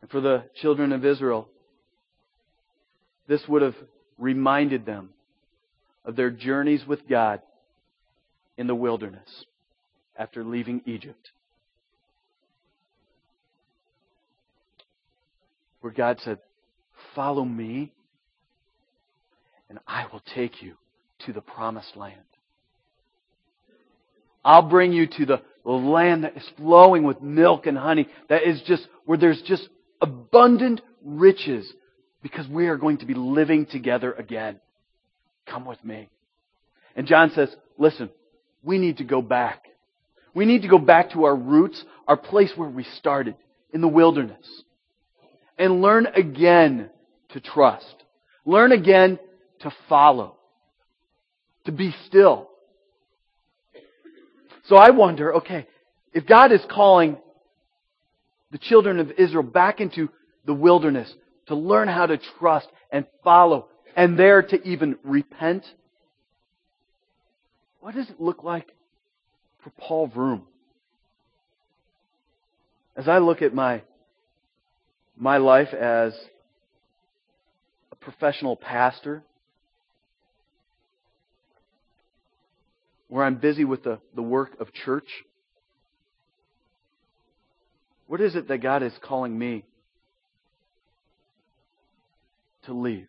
And 0.00 0.10
for 0.10 0.20
the 0.20 0.44
children 0.60 0.92
of 0.92 1.04
Israel, 1.04 1.48
this 3.28 3.46
would 3.48 3.62
have 3.62 3.76
reminded 4.18 4.84
them 4.84 5.10
of 6.04 6.16
their 6.16 6.30
journeys 6.30 6.84
with 6.86 7.08
God 7.08 7.40
in 8.56 8.66
the 8.66 8.74
wilderness. 8.74 9.44
after 10.16 10.44
leaving 10.44 10.82
Egypt. 10.84 11.30
Where 15.80 15.92
God 15.92 16.20
said, 16.20 16.38
Follow 17.14 17.44
me, 17.44 17.92
and 19.68 19.78
I 19.86 20.06
will 20.12 20.22
take 20.34 20.62
you 20.62 20.74
to 21.26 21.32
the 21.32 21.40
promised 21.40 21.96
land. 21.96 22.20
I'll 24.44 24.68
bring 24.68 24.92
you 24.92 25.06
to 25.06 25.26
the 25.26 25.42
land 25.70 26.24
that 26.24 26.36
is 26.36 26.48
flowing 26.56 27.04
with 27.04 27.22
milk 27.22 27.66
and 27.66 27.78
honey, 27.78 28.08
that 28.28 28.42
is 28.42 28.60
just, 28.66 28.86
where 29.04 29.18
there's 29.18 29.42
just 29.42 29.68
abundant 30.00 30.80
riches, 31.04 31.72
because 32.22 32.48
we 32.48 32.66
are 32.66 32.76
going 32.76 32.98
to 32.98 33.06
be 33.06 33.14
living 33.14 33.66
together 33.66 34.12
again. 34.12 34.60
Come 35.46 35.64
with 35.64 35.82
me. 35.84 36.08
And 36.94 37.06
John 37.06 37.30
says, 37.34 37.54
listen, 37.78 38.10
we 38.62 38.78
need 38.78 38.98
to 38.98 39.04
go 39.04 39.22
back. 39.22 39.64
We 40.34 40.44
need 40.44 40.62
to 40.62 40.68
go 40.68 40.78
back 40.78 41.12
to 41.12 41.24
our 41.24 41.36
roots, 41.36 41.82
our 42.06 42.16
place 42.16 42.52
where 42.56 42.68
we 42.68 42.84
started, 42.98 43.36
in 43.72 43.80
the 43.80 43.88
wilderness. 43.88 44.46
And 45.58 45.82
learn 45.82 46.06
again 46.06 46.90
to 47.30 47.40
trust. 47.40 47.94
Learn 48.44 48.72
again 48.72 49.18
to 49.60 49.72
follow. 49.88 50.36
To 51.66 51.72
be 51.72 51.94
still. 52.06 52.48
So 54.68 54.76
I 54.76 54.90
wonder, 54.90 55.34
okay, 55.36 55.66
if 56.12 56.26
God 56.26 56.52
is 56.52 56.60
calling 56.70 57.16
the 58.50 58.58
children 58.58 59.00
of 59.00 59.10
Israel 59.12 59.42
back 59.42 59.80
into 59.80 60.08
the 60.44 60.54
wilderness 60.54 61.12
to 61.46 61.54
learn 61.54 61.88
how 61.88 62.06
to 62.06 62.18
trust 62.38 62.68
and 62.90 63.06
follow 63.24 63.68
and 63.96 64.18
there 64.18 64.42
to 64.42 64.62
even 64.68 64.96
repent, 65.02 65.64
what 67.80 67.94
does 67.94 68.08
it 68.08 68.20
look 68.20 68.44
like 68.44 68.68
for 69.64 69.70
Paul 69.70 70.06
Vroom? 70.06 70.42
As 72.96 73.08
I 73.08 73.18
look 73.18 73.42
at 73.42 73.54
my, 73.54 73.82
my 75.16 75.38
life 75.38 75.72
as 75.72 76.14
a 77.90 77.96
professional 77.96 78.54
pastor, 78.54 79.22
I'm 83.24 83.36
busy 83.36 83.64
with 83.64 83.84
the, 83.84 83.98
the 84.14 84.22
work 84.22 84.60
of 84.60 84.72
church, 84.72 85.08
what 88.06 88.20
is 88.20 88.36
it 88.36 88.48
that 88.48 88.58
God 88.58 88.82
is 88.82 88.92
calling 89.02 89.38
me 89.38 89.64
to 92.64 92.74
leave? 92.74 93.08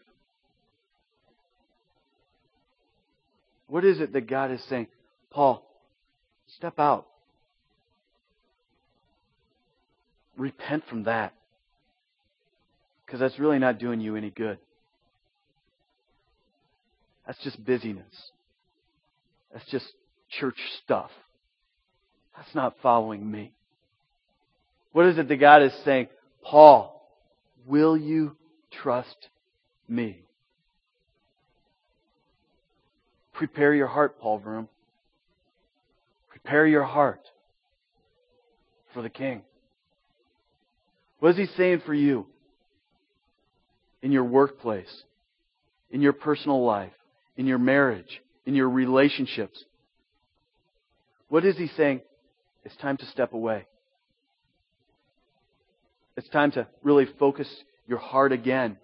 What 3.67 3.83
is 3.83 3.99
it 3.99 4.13
that 4.13 4.27
God 4.27 4.51
is 4.51 4.63
saying? 4.69 4.87
Paul, 5.29 5.67
step 6.57 6.79
out. 6.79 7.07
Repent 10.37 10.83
from 10.89 11.03
that. 11.03 11.33
Because 13.05 13.19
that's 13.19 13.39
really 13.39 13.59
not 13.59 13.79
doing 13.79 13.99
you 13.99 14.15
any 14.15 14.29
good. 14.29 14.57
That's 17.25 17.41
just 17.43 17.63
busyness. 17.63 18.31
That's 19.51 19.65
just 19.69 19.85
church 20.39 20.57
stuff. 20.83 21.09
That's 22.35 22.53
not 22.55 22.75
following 22.81 23.29
me. 23.29 23.53
What 24.91 25.05
is 25.07 25.17
it 25.17 25.27
that 25.27 25.37
God 25.37 25.63
is 25.63 25.73
saying? 25.83 26.07
Paul, 26.43 27.09
will 27.65 27.97
you 27.97 28.35
trust 28.83 29.29
me? 29.87 30.19
Prepare 33.33 33.73
your 33.73 33.87
heart, 33.87 34.19
Paul 34.19 34.39
Vroom. 34.39 34.69
Prepare 36.29 36.67
your 36.67 36.83
heart 36.83 37.21
for 38.93 39.01
the 39.01 39.09
King. 39.09 39.41
What 41.19 41.29
is 41.29 41.37
he 41.37 41.45
saying 41.57 41.81
for 41.85 41.93
you 41.93 42.27
in 44.01 44.11
your 44.11 44.25
workplace, 44.25 45.03
in 45.89 46.01
your 46.01 46.13
personal 46.13 46.63
life, 46.63 46.91
in 47.37 47.47
your 47.47 47.57
marriage, 47.57 48.21
in 48.45 48.55
your 48.55 48.69
relationships? 48.69 49.63
What 51.33 51.45
is 51.45 51.57
he 51.57 51.65
saying? 51.65 52.01
It's 52.63 52.75
time 52.75 52.95
to 52.97 53.07
step 53.07 53.33
away. 53.33 53.65
It's 56.15 56.29
time 56.29 56.51
to 56.51 56.67
really 56.83 57.07
focus 57.17 57.47
your 57.87 57.97
heart 57.97 58.31
again 58.31 58.77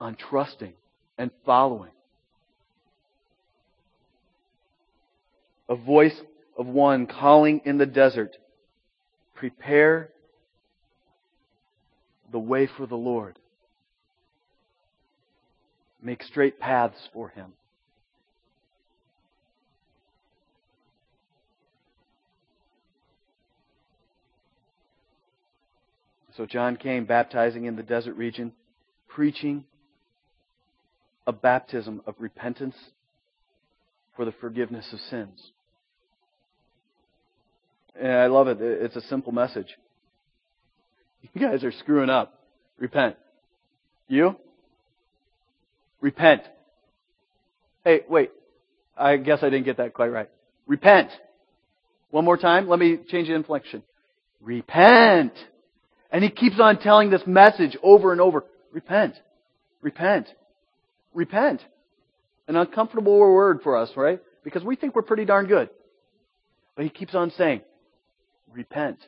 on 0.00 0.14
trusting 0.14 0.74
and 1.18 1.32
following. 1.44 1.90
A 5.68 5.74
voice 5.74 6.20
of 6.56 6.68
one 6.68 7.08
calling 7.08 7.60
in 7.64 7.78
the 7.78 7.86
desert, 7.86 8.36
prepare 9.34 10.10
the 12.30 12.38
way 12.38 12.68
for 12.76 12.86
the 12.86 12.94
Lord. 12.94 13.40
Make 16.00 16.22
straight 16.22 16.60
paths 16.60 17.08
for 17.12 17.30
him. 17.30 17.54
So 26.36 26.46
John 26.46 26.76
came 26.76 27.04
baptizing 27.04 27.64
in 27.66 27.76
the 27.76 27.82
desert 27.82 28.14
region, 28.14 28.52
preaching 29.08 29.64
a 31.26 31.32
baptism 31.32 32.02
of 32.06 32.14
repentance 32.18 32.74
for 34.16 34.24
the 34.24 34.32
forgiveness 34.32 34.86
of 34.92 34.98
sins. 35.10 35.50
And 38.00 38.12
I 38.12 38.26
love 38.26 38.48
it. 38.48 38.58
It's 38.60 38.96
a 38.96 39.02
simple 39.02 39.32
message. 39.32 39.68
You 41.34 41.40
guys 41.40 41.62
are 41.62 41.70
screwing 41.70 42.10
up. 42.10 42.40
Repent. 42.80 43.14
You? 44.08 44.34
Repent. 46.00 46.42
Hey, 47.84 48.00
wait. 48.08 48.32
I 48.96 49.18
guess 49.18 49.38
I 49.42 49.48
didn't 49.48 49.64
get 49.64 49.76
that 49.76 49.94
quite 49.94 50.08
right. 50.08 50.28
Repent. 50.66 51.10
One 52.10 52.24
more 52.24 52.36
time. 52.36 52.68
Let 52.68 52.80
me 52.80 52.98
change 53.08 53.28
the 53.28 53.34
inflection. 53.34 53.84
Repent. 54.40 55.32
And 56.12 56.22
he 56.22 56.30
keeps 56.30 56.60
on 56.60 56.78
telling 56.78 57.10
this 57.10 57.22
message 57.26 57.76
over 57.82 58.12
and 58.12 58.20
over. 58.20 58.44
Repent. 58.70 59.14
Repent. 59.80 60.28
Repent. 61.14 61.64
An 62.46 62.56
uncomfortable 62.56 63.18
word 63.18 63.60
for 63.62 63.76
us, 63.76 63.90
right? 63.96 64.20
Because 64.44 64.62
we 64.62 64.76
think 64.76 64.94
we're 64.94 65.02
pretty 65.02 65.24
darn 65.24 65.46
good. 65.46 65.70
But 66.76 66.84
he 66.84 66.90
keeps 66.90 67.14
on 67.14 67.30
saying, 67.30 67.62
repent. 68.52 68.98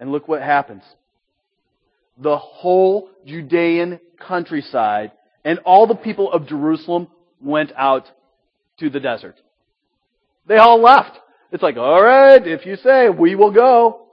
And 0.00 0.10
look 0.10 0.26
what 0.26 0.42
happens. 0.42 0.82
The 2.18 2.36
whole 2.36 3.08
Judean 3.24 4.00
countryside 4.18 5.12
and 5.44 5.60
all 5.60 5.86
the 5.86 5.94
people 5.94 6.32
of 6.32 6.46
Jerusalem 6.46 7.08
went 7.40 7.72
out 7.76 8.10
to 8.78 8.90
the 8.90 9.00
desert. 9.00 9.36
They 10.46 10.56
all 10.56 10.80
left. 10.80 11.18
It's 11.52 11.62
like, 11.62 11.76
alright, 11.76 12.46
if 12.46 12.66
you 12.66 12.76
say, 12.76 13.08
we 13.10 13.36
will 13.36 13.52
go. 13.52 14.06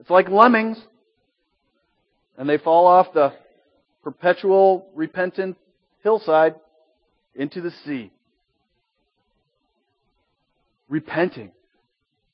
It's 0.00 0.10
like 0.10 0.28
lemmings. 0.28 0.78
And 2.36 2.48
they 2.48 2.58
fall 2.58 2.86
off 2.86 3.12
the 3.12 3.32
perpetual 4.02 4.88
repentant 4.94 5.56
hillside 6.02 6.54
into 7.34 7.60
the 7.60 7.72
sea. 7.84 8.12
Repenting. 10.88 11.50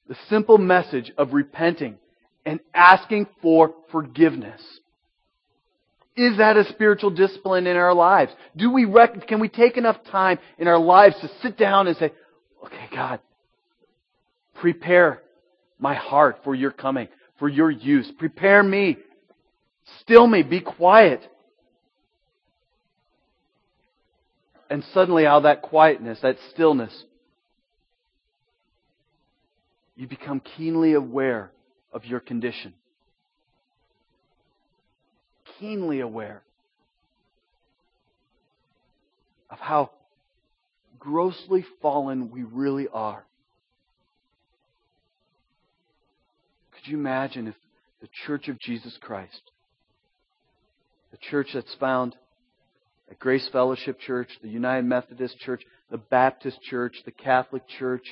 The 0.09 0.17
simple 0.29 0.59
message 0.59 1.11
of 1.17 1.33
repenting 1.33 1.97
and 2.45 2.61
asking 2.75 3.27
for 3.41 3.75
forgiveness. 3.91 4.61
Is 6.17 6.37
that 6.37 6.57
a 6.57 6.65
spiritual 6.65 7.11
discipline 7.11 7.67
in 7.67 7.77
our 7.77 7.95
lives? 7.95 8.31
Do 8.55 8.71
we 8.71 8.85
rec- 8.85 9.27
can 9.27 9.41
we 9.41 9.49
take 9.49 9.77
enough 9.77 9.97
time 10.13 10.39
in 10.59 10.69
our 10.69 10.79
lives 10.79 11.17
to 11.23 11.31
sit 11.43 11.57
down 11.57 11.89
and 11.89 11.97
say, 11.97 12.13
okay, 12.65 12.89
God, 12.95 13.21
prepare 14.55 15.23
my 15.79 15.95
heart 15.95 16.41
for 16.45 16.55
your 16.55 16.71
coming 16.71 17.09
for 17.39 17.49
your 17.49 17.71
use. 17.71 18.11
Prepare 18.19 18.63
me. 18.63 18.97
Still 20.01 20.27
me. 20.27 20.43
Be 20.43 20.61
quiet. 20.61 21.21
And 24.71 24.85
suddenly, 24.93 25.27
out 25.27 25.39
of 25.39 25.43
that 25.45 25.63
quietness, 25.63 26.19
that 26.23 26.37
stillness, 26.53 27.05
you 29.97 30.09
become 30.09 30.41
keenly 30.57 30.95
aware 30.95 31.51
of 31.93 32.05
your 32.05 32.21
condition. 32.21 32.75
Keenly 35.61 36.01
aware 36.01 36.43
of 39.51 39.59
how 39.61 39.91
grossly 40.99 41.65
fallen 41.81 42.31
we 42.31 42.43
really 42.43 42.89
are. 42.93 43.25
Could 46.85 46.91
you 46.91 46.99
imagine 46.99 47.47
if 47.47 47.55
the 48.03 48.09
church 48.27 48.49
of 48.49 48.59
Jesus 48.59 48.99
Christ, 49.01 49.41
the 51.13 51.17
church 51.17 51.49
that's 51.55 51.75
found 51.77 52.15
at 53.11 53.19
Grace 53.19 53.49
Fellowship 53.49 53.99
Church, 54.01 54.29
the 54.43 54.51
United 54.51 54.85
Methodist 54.85 55.39
Church, 55.39 55.63
the 55.91 55.97
Baptist 55.97 56.61
Church, 56.61 56.95
the 57.07 57.11
Catholic 57.11 57.67
Church, 57.79 58.05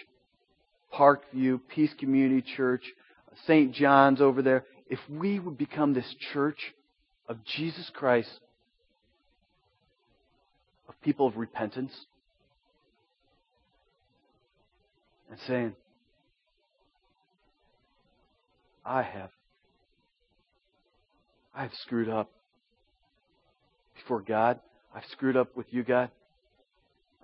Parkview, 0.95 1.61
Peace 1.69 1.93
Community 1.99 2.41
Church, 2.57 2.83
St. 3.47 3.75
John's 3.75 4.23
over 4.23 4.41
there, 4.41 4.65
if 4.89 5.01
we 5.11 5.39
would 5.39 5.59
become 5.59 5.93
this 5.93 6.15
church 6.33 6.73
of 7.29 7.45
Jesus 7.45 7.91
Christ, 7.93 8.41
of 10.89 10.99
people 11.03 11.27
of 11.27 11.37
repentance, 11.37 11.93
and 15.31 15.39
saying, 15.47 15.75
I 18.85 19.03
have. 19.03 19.31
I 21.55 21.63
have 21.63 21.75
screwed 21.83 22.09
up 22.09 22.31
before 23.95 24.21
God. 24.21 24.59
I've 24.95 25.05
screwed 25.13 25.37
up 25.37 25.57
with 25.57 25.67
you, 25.71 25.83
God. 25.83 26.11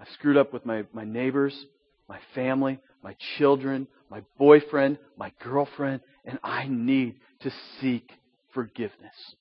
I've 0.01 0.09
screwed 0.14 0.37
up 0.37 0.53
with 0.53 0.64
my, 0.64 0.85
my 0.92 1.05
neighbors, 1.05 1.66
my 2.09 2.18
family, 2.35 2.79
my 3.03 3.16
children, 3.37 3.88
my 4.11 4.23
boyfriend, 4.38 4.99
my 5.16 5.33
girlfriend, 5.42 6.01
and 6.25 6.38
I 6.42 6.66
need 6.68 7.16
to 7.40 7.53
seek 7.81 8.11
forgiveness. 8.53 9.35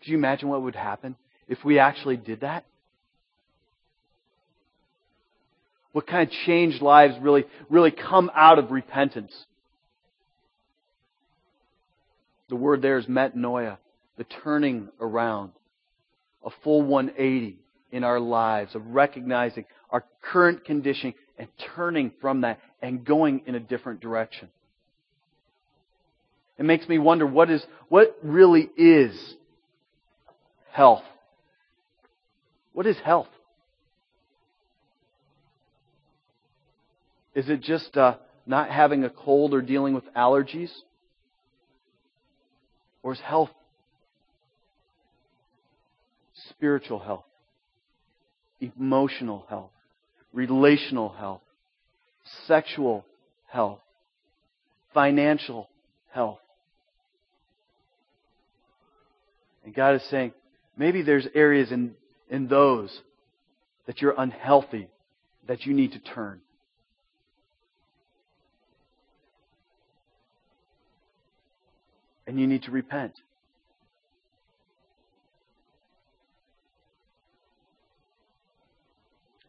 Could 0.00 0.10
you 0.10 0.18
imagine 0.18 0.48
what 0.48 0.62
would 0.62 0.76
happen 0.76 1.16
if 1.48 1.64
we 1.64 1.78
actually 1.78 2.18
did 2.18 2.40
that? 2.40 2.64
What 5.94 6.08
kind 6.08 6.28
of 6.28 6.34
changed 6.44 6.82
lives 6.82 7.14
really, 7.22 7.44
really 7.70 7.92
come 7.92 8.28
out 8.34 8.58
of 8.58 8.72
repentance? 8.72 9.32
The 12.48 12.56
word 12.56 12.82
there 12.82 12.98
is 12.98 13.06
metanoia, 13.06 13.78
the 14.18 14.24
turning 14.42 14.88
around, 15.00 15.52
a 16.44 16.50
full 16.64 16.82
180 16.82 17.60
in 17.92 18.02
our 18.02 18.18
lives 18.18 18.74
of 18.74 18.84
recognizing 18.88 19.66
our 19.88 20.04
current 20.20 20.64
condition 20.64 21.14
and 21.38 21.46
turning 21.76 22.10
from 22.20 22.40
that 22.40 22.58
and 22.82 23.04
going 23.04 23.42
in 23.46 23.54
a 23.54 23.60
different 23.60 24.00
direction. 24.00 24.48
It 26.58 26.64
makes 26.64 26.88
me 26.88 26.98
wonder 26.98 27.24
what 27.24 27.50
is, 27.50 27.64
what 27.88 28.18
really 28.20 28.68
is 28.76 29.14
health? 30.72 31.04
What 32.72 32.84
is 32.84 32.96
health? 32.98 33.28
Is 37.34 37.48
it 37.48 37.60
just 37.60 37.96
uh, 37.96 38.16
not 38.46 38.70
having 38.70 39.04
a 39.04 39.10
cold 39.10 39.54
or 39.54 39.60
dealing 39.60 39.94
with 39.94 40.04
allergies? 40.14 40.70
Or 43.02 43.12
is 43.12 43.20
health 43.20 43.50
spiritual 46.50 46.98
health, 46.98 47.24
emotional 48.60 49.44
health, 49.48 49.70
relational 50.32 51.10
health, 51.10 51.42
sexual 52.46 53.04
health, 53.46 53.80
financial 54.92 55.68
health? 56.10 56.38
And 59.64 59.74
God 59.74 59.96
is 59.96 60.02
saying, 60.10 60.32
maybe 60.76 61.02
there's 61.02 61.26
areas 61.34 61.72
in, 61.72 61.94
in 62.30 62.48
those 62.48 62.96
that 63.86 64.00
you're 64.00 64.14
unhealthy 64.16 64.88
that 65.46 65.66
you 65.66 65.74
need 65.74 65.92
to 65.92 65.98
turn. 65.98 66.40
And 72.26 72.38
you 72.38 72.46
need 72.46 72.62
to 72.64 72.70
repent. 72.70 73.14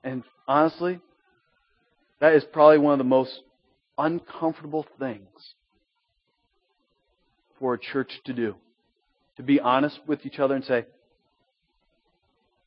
And 0.04 0.24
honestly, 0.48 1.00
that 2.20 2.34
is 2.34 2.44
probably 2.44 2.78
one 2.78 2.94
of 2.94 3.00
the 3.00 3.04
most 3.04 3.42
uncomfortable 3.98 4.86
things 5.00 5.54
for 7.60 7.74
a 7.74 7.80
church 7.80 8.12
to 8.26 8.34
do. 8.34 8.56
To 9.38 9.44
be 9.44 9.60
honest 9.60 10.00
with 10.08 10.26
each 10.26 10.40
other 10.40 10.56
and 10.56 10.64
say, 10.64 10.86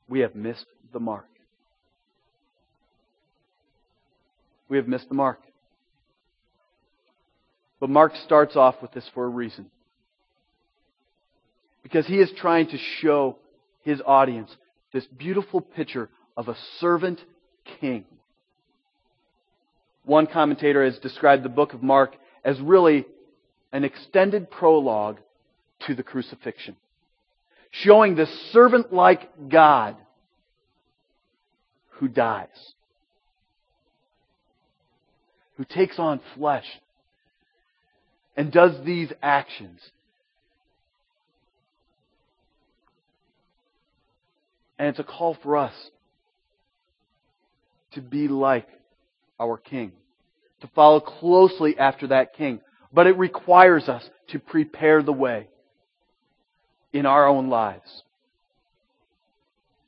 we 0.08 0.20
have 0.20 0.34
missed 0.34 0.66
the 0.92 1.00
mark. 1.00 1.26
We 4.68 4.76
have 4.76 4.88
missed 4.88 5.08
the 5.08 5.14
mark. 5.14 5.40
But 7.80 7.90
Mark 7.90 8.12
starts 8.24 8.56
off 8.56 8.76
with 8.82 8.92
this 8.92 9.08
for 9.14 9.24
a 9.24 9.28
reason. 9.28 9.70
Because 11.88 12.06
he 12.06 12.18
is 12.18 12.30
trying 12.36 12.66
to 12.68 12.76
show 13.00 13.38
his 13.80 14.02
audience 14.04 14.54
this 14.92 15.06
beautiful 15.06 15.62
picture 15.62 16.10
of 16.36 16.48
a 16.48 16.56
servant 16.80 17.18
king. 17.80 18.04
One 20.04 20.26
commentator 20.26 20.84
has 20.84 20.98
described 20.98 21.44
the 21.44 21.48
book 21.48 21.72
of 21.72 21.82
Mark 21.82 22.14
as 22.44 22.60
really 22.60 23.06
an 23.72 23.84
extended 23.84 24.50
prologue 24.50 25.16
to 25.86 25.94
the 25.94 26.02
crucifixion, 26.02 26.76
showing 27.70 28.16
the 28.16 28.26
servant 28.52 28.92
like 28.92 29.48
God 29.48 29.96
who 31.92 32.08
dies, 32.08 32.74
who 35.56 35.64
takes 35.64 35.98
on 35.98 36.20
flesh 36.36 36.66
and 38.36 38.52
does 38.52 38.72
these 38.84 39.10
actions 39.22 39.80
And 44.78 44.88
it's 44.88 44.98
a 44.98 45.04
call 45.04 45.36
for 45.42 45.56
us 45.56 45.72
to 47.92 48.00
be 48.00 48.28
like 48.28 48.68
our 49.40 49.56
King, 49.56 49.92
to 50.60 50.68
follow 50.74 51.00
closely 51.00 51.78
after 51.78 52.08
that 52.08 52.34
King. 52.34 52.60
But 52.92 53.06
it 53.06 53.18
requires 53.18 53.88
us 53.88 54.08
to 54.28 54.38
prepare 54.38 55.02
the 55.02 55.12
way 55.12 55.48
in 56.92 57.06
our 57.06 57.26
own 57.26 57.48
lives. 57.48 58.02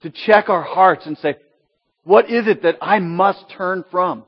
To 0.03 0.11
check 0.11 0.49
our 0.49 0.63
hearts 0.63 1.07
and 1.07 1.17
say, 1.19 1.37
what 2.05 2.31
is 2.31 2.47
it 2.47 2.63
that 2.63 2.77
I 2.81 2.99
must 2.99 3.45
turn 3.57 3.85
from? 3.91 4.25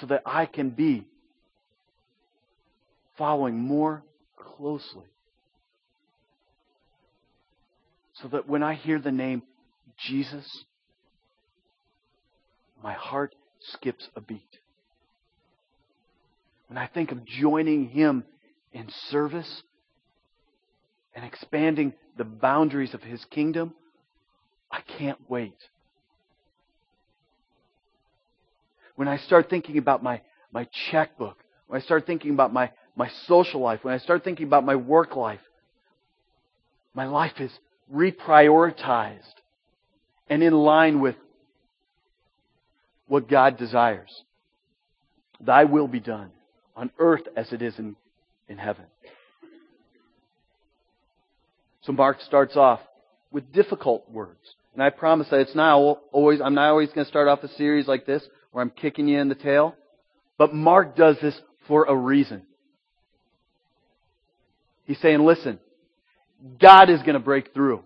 So 0.00 0.06
that 0.06 0.22
I 0.26 0.46
can 0.46 0.70
be 0.70 1.06
following 3.16 3.58
more 3.58 4.02
closely 4.36 5.04
so 8.24 8.28
that 8.28 8.48
when 8.48 8.62
I 8.62 8.72
hear 8.72 8.98
the 8.98 9.12
name 9.12 9.42
Jesus, 9.98 10.64
my 12.82 12.94
heart 12.94 13.34
skips 13.60 14.08
a 14.16 14.22
beat. 14.22 14.40
When 16.68 16.78
I 16.78 16.86
think 16.86 17.12
of 17.12 17.22
joining 17.26 17.90
Him 17.90 18.24
in 18.72 18.88
service 19.10 19.62
and 21.14 21.22
expanding 21.22 21.92
the 22.16 22.24
boundaries 22.24 22.94
of 22.94 23.02
His 23.02 23.22
kingdom, 23.26 23.74
I 24.72 24.80
can't 24.96 25.18
wait. 25.28 25.58
When 28.96 29.06
I 29.06 29.18
start 29.18 29.50
thinking 29.50 29.76
about 29.76 30.02
my, 30.02 30.22
my 30.50 30.66
checkbook, 30.90 31.36
when 31.66 31.78
I 31.78 31.84
start 31.84 32.06
thinking 32.06 32.30
about 32.30 32.54
my, 32.54 32.70
my 32.96 33.10
social 33.26 33.60
life, 33.60 33.80
when 33.82 33.92
I 33.92 33.98
start 33.98 34.24
thinking 34.24 34.46
about 34.46 34.64
my 34.64 34.76
work 34.76 35.14
life, 35.14 35.40
my 36.94 37.04
life 37.04 37.38
is 37.38 37.52
reprioritized 37.92 39.18
and 40.28 40.42
in 40.42 40.52
line 40.52 41.00
with 41.00 41.16
what 43.06 43.28
God 43.28 43.56
desires. 43.58 44.22
Thy 45.40 45.64
will 45.64 45.88
be 45.88 46.00
done 46.00 46.30
on 46.76 46.90
earth 46.98 47.22
as 47.36 47.52
it 47.52 47.62
is 47.62 47.78
in, 47.78 47.96
in 48.48 48.58
heaven. 48.58 48.86
So 51.82 51.92
Mark 51.92 52.20
starts 52.22 52.56
off 52.56 52.80
with 53.30 53.52
difficult 53.52 54.10
words. 54.10 54.40
And 54.72 54.82
I 54.82 54.90
promise 54.90 55.28
that 55.30 55.40
it's 55.40 55.54
not 55.54 55.76
always, 56.12 56.40
I'm 56.40 56.54
not 56.54 56.70
always 56.70 56.88
going 56.90 57.04
to 57.04 57.10
start 57.10 57.28
off 57.28 57.44
a 57.44 57.48
series 57.48 57.86
like 57.86 58.06
this 58.06 58.22
where 58.50 58.62
I'm 58.62 58.70
kicking 58.70 59.06
you 59.06 59.20
in 59.20 59.28
the 59.28 59.34
tail. 59.34 59.76
But 60.38 60.54
Mark 60.54 60.96
does 60.96 61.16
this 61.20 61.38
for 61.68 61.84
a 61.84 61.94
reason. 61.94 62.42
He's 64.84 65.00
saying, 65.00 65.20
listen, 65.20 65.58
God 66.60 66.90
is 66.90 67.00
going 67.00 67.14
to 67.14 67.20
break 67.20 67.54
through. 67.54 67.82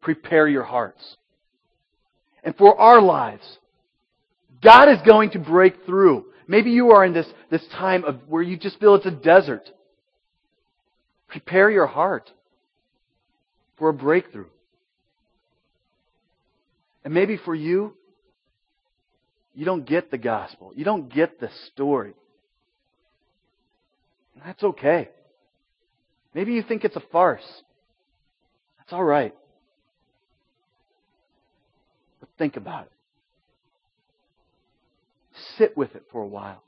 Prepare 0.00 0.46
your 0.46 0.62
hearts. 0.62 1.16
And 2.44 2.54
for 2.56 2.78
our 2.78 3.00
lives, 3.00 3.58
God 4.62 4.88
is 4.88 4.98
going 5.04 5.30
to 5.30 5.38
break 5.38 5.84
through. 5.84 6.26
Maybe 6.46 6.70
you 6.70 6.92
are 6.92 7.04
in 7.04 7.12
this, 7.12 7.26
this 7.50 7.66
time 7.72 8.04
of 8.04 8.20
where 8.28 8.42
you 8.42 8.56
just 8.56 8.78
feel 8.78 8.94
it's 8.94 9.06
a 9.06 9.10
desert. 9.10 9.68
Prepare 11.28 11.70
your 11.70 11.86
heart 11.86 12.30
for 13.78 13.88
a 13.88 13.92
breakthrough. 13.92 14.46
And 17.04 17.12
maybe 17.12 17.36
for 17.36 17.54
you, 17.54 17.94
you 19.54 19.64
don't 19.64 19.86
get 19.86 20.10
the 20.10 20.18
gospel. 20.18 20.72
You 20.74 20.84
don't 20.84 21.12
get 21.12 21.40
the 21.40 21.50
story. 21.72 22.14
That's 24.44 24.62
okay. 24.62 25.08
Maybe 26.36 26.52
you 26.52 26.62
think 26.62 26.84
it's 26.84 26.96
a 26.96 27.02
farce. 27.10 27.62
That's 28.76 28.92
all 28.92 29.02
right. 29.02 29.34
But 32.20 32.28
think 32.36 32.58
about 32.58 32.82
it. 32.82 32.92
Sit 35.56 35.78
with 35.78 35.96
it 35.96 36.02
for 36.12 36.20
a 36.20 36.26
while. 36.26 36.62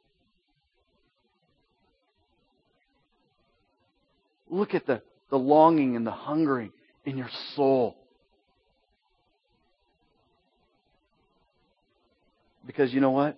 Look 4.48 4.74
at 4.74 4.86
the, 4.86 5.02
the 5.28 5.38
longing 5.38 5.96
and 5.96 6.06
the 6.06 6.12
hungering 6.12 6.72
in 7.04 7.18
your 7.18 7.28
soul. 7.54 7.98
Because 12.66 12.94
you 12.94 13.02
know 13.02 13.10
what? 13.10 13.36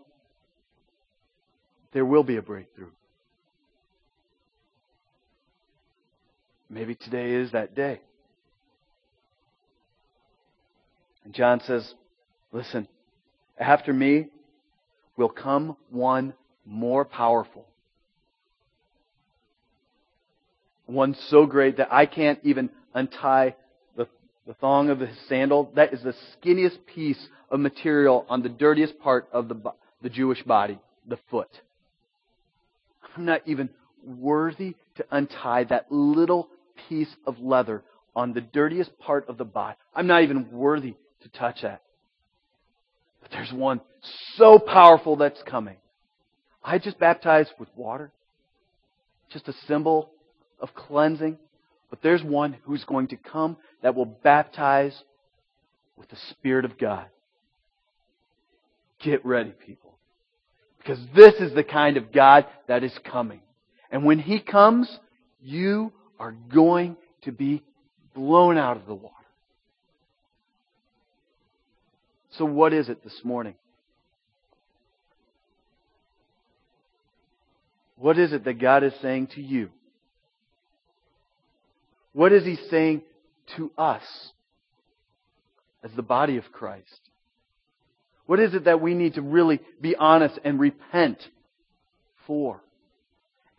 There 1.92 2.04
will 2.04 2.22
be 2.22 2.36
a 2.36 2.42
breakthrough. 2.42 2.92
Maybe 6.70 6.94
today 6.94 7.32
is 7.32 7.50
that 7.50 7.74
day. 7.74 8.00
And 11.24 11.34
John 11.34 11.60
says, 11.60 11.94
Listen, 12.52 12.86
after 13.58 13.92
me 13.92 14.28
will 15.16 15.28
come 15.28 15.76
one 15.90 16.32
more 16.64 17.04
powerful. 17.04 17.66
One 20.86 21.16
so 21.28 21.46
great 21.46 21.76
that 21.76 21.92
I 21.92 22.06
can't 22.06 22.38
even 22.42 22.70
untie 22.94 23.54
the, 23.96 24.08
the 24.46 24.54
thong 24.54 24.90
of 24.90 25.00
his 25.00 25.16
sandal. 25.28 25.72
That 25.76 25.92
is 25.92 26.02
the 26.02 26.14
skinniest 26.34 26.78
piece 26.86 27.28
of 27.50 27.60
material 27.60 28.26
on 28.28 28.42
the 28.42 28.48
dirtiest 28.48 28.98
part 28.98 29.28
of 29.32 29.48
the, 29.48 29.72
the 30.02 30.08
Jewish 30.08 30.42
body, 30.42 30.78
the 31.06 31.18
foot. 31.30 31.50
I'm 33.16 33.24
not 33.24 33.42
even 33.46 33.70
worthy 34.04 34.74
to 34.96 35.04
untie 35.10 35.64
that 35.64 35.90
little 35.90 36.48
piece 36.88 37.14
of 37.26 37.38
leather 37.40 37.82
on 38.14 38.32
the 38.32 38.40
dirtiest 38.40 38.98
part 38.98 39.28
of 39.28 39.38
the 39.38 39.44
body. 39.44 39.76
I'm 39.94 40.06
not 40.06 40.22
even 40.22 40.50
worthy 40.50 40.94
to 41.22 41.28
touch 41.28 41.62
that. 41.62 41.82
But 43.22 43.30
there's 43.30 43.52
one 43.52 43.80
so 44.36 44.58
powerful 44.58 45.16
that's 45.16 45.42
coming. 45.44 45.76
I 46.64 46.78
just 46.78 46.98
baptized 46.98 47.50
with 47.58 47.68
water. 47.76 48.12
Just 49.32 49.48
a 49.48 49.54
symbol 49.66 50.10
of 50.58 50.74
cleansing. 50.74 51.38
But 51.90 52.02
there's 52.02 52.22
one 52.22 52.56
who's 52.64 52.84
going 52.84 53.08
to 53.08 53.16
come 53.16 53.56
that 53.82 53.94
will 53.94 54.06
baptize 54.06 54.96
with 55.96 56.08
the 56.08 56.18
Spirit 56.30 56.64
of 56.64 56.78
God. 56.78 57.06
Get 59.02 59.24
ready, 59.24 59.50
people. 59.50 59.94
Because 60.78 60.98
this 61.14 61.34
is 61.34 61.54
the 61.54 61.64
kind 61.64 61.96
of 61.96 62.12
God 62.12 62.46
that 62.68 62.84
is 62.84 62.96
coming. 63.04 63.40
And 63.90 64.04
when 64.04 64.18
He 64.18 64.40
comes, 64.40 64.98
you 65.42 65.92
are 66.20 66.36
going 66.52 66.96
to 67.22 67.32
be 67.32 67.62
blown 68.14 68.58
out 68.58 68.76
of 68.76 68.86
the 68.86 68.94
water. 68.94 69.14
So, 72.36 72.44
what 72.44 72.72
is 72.72 72.88
it 72.88 73.02
this 73.02 73.18
morning? 73.24 73.54
What 77.96 78.18
is 78.18 78.32
it 78.32 78.44
that 78.44 78.60
God 78.60 78.84
is 78.84 78.92
saying 79.02 79.28
to 79.34 79.42
you? 79.42 79.70
What 82.12 82.32
is 82.32 82.44
He 82.44 82.56
saying 82.70 83.02
to 83.56 83.72
us 83.76 84.02
as 85.82 85.90
the 85.96 86.02
body 86.02 86.36
of 86.36 86.44
Christ? 86.52 87.00
What 88.26 88.40
is 88.40 88.54
it 88.54 88.64
that 88.64 88.80
we 88.80 88.94
need 88.94 89.14
to 89.14 89.22
really 89.22 89.60
be 89.80 89.96
honest 89.96 90.38
and 90.44 90.60
repent 90.60 91.18
for? 92.26 92.60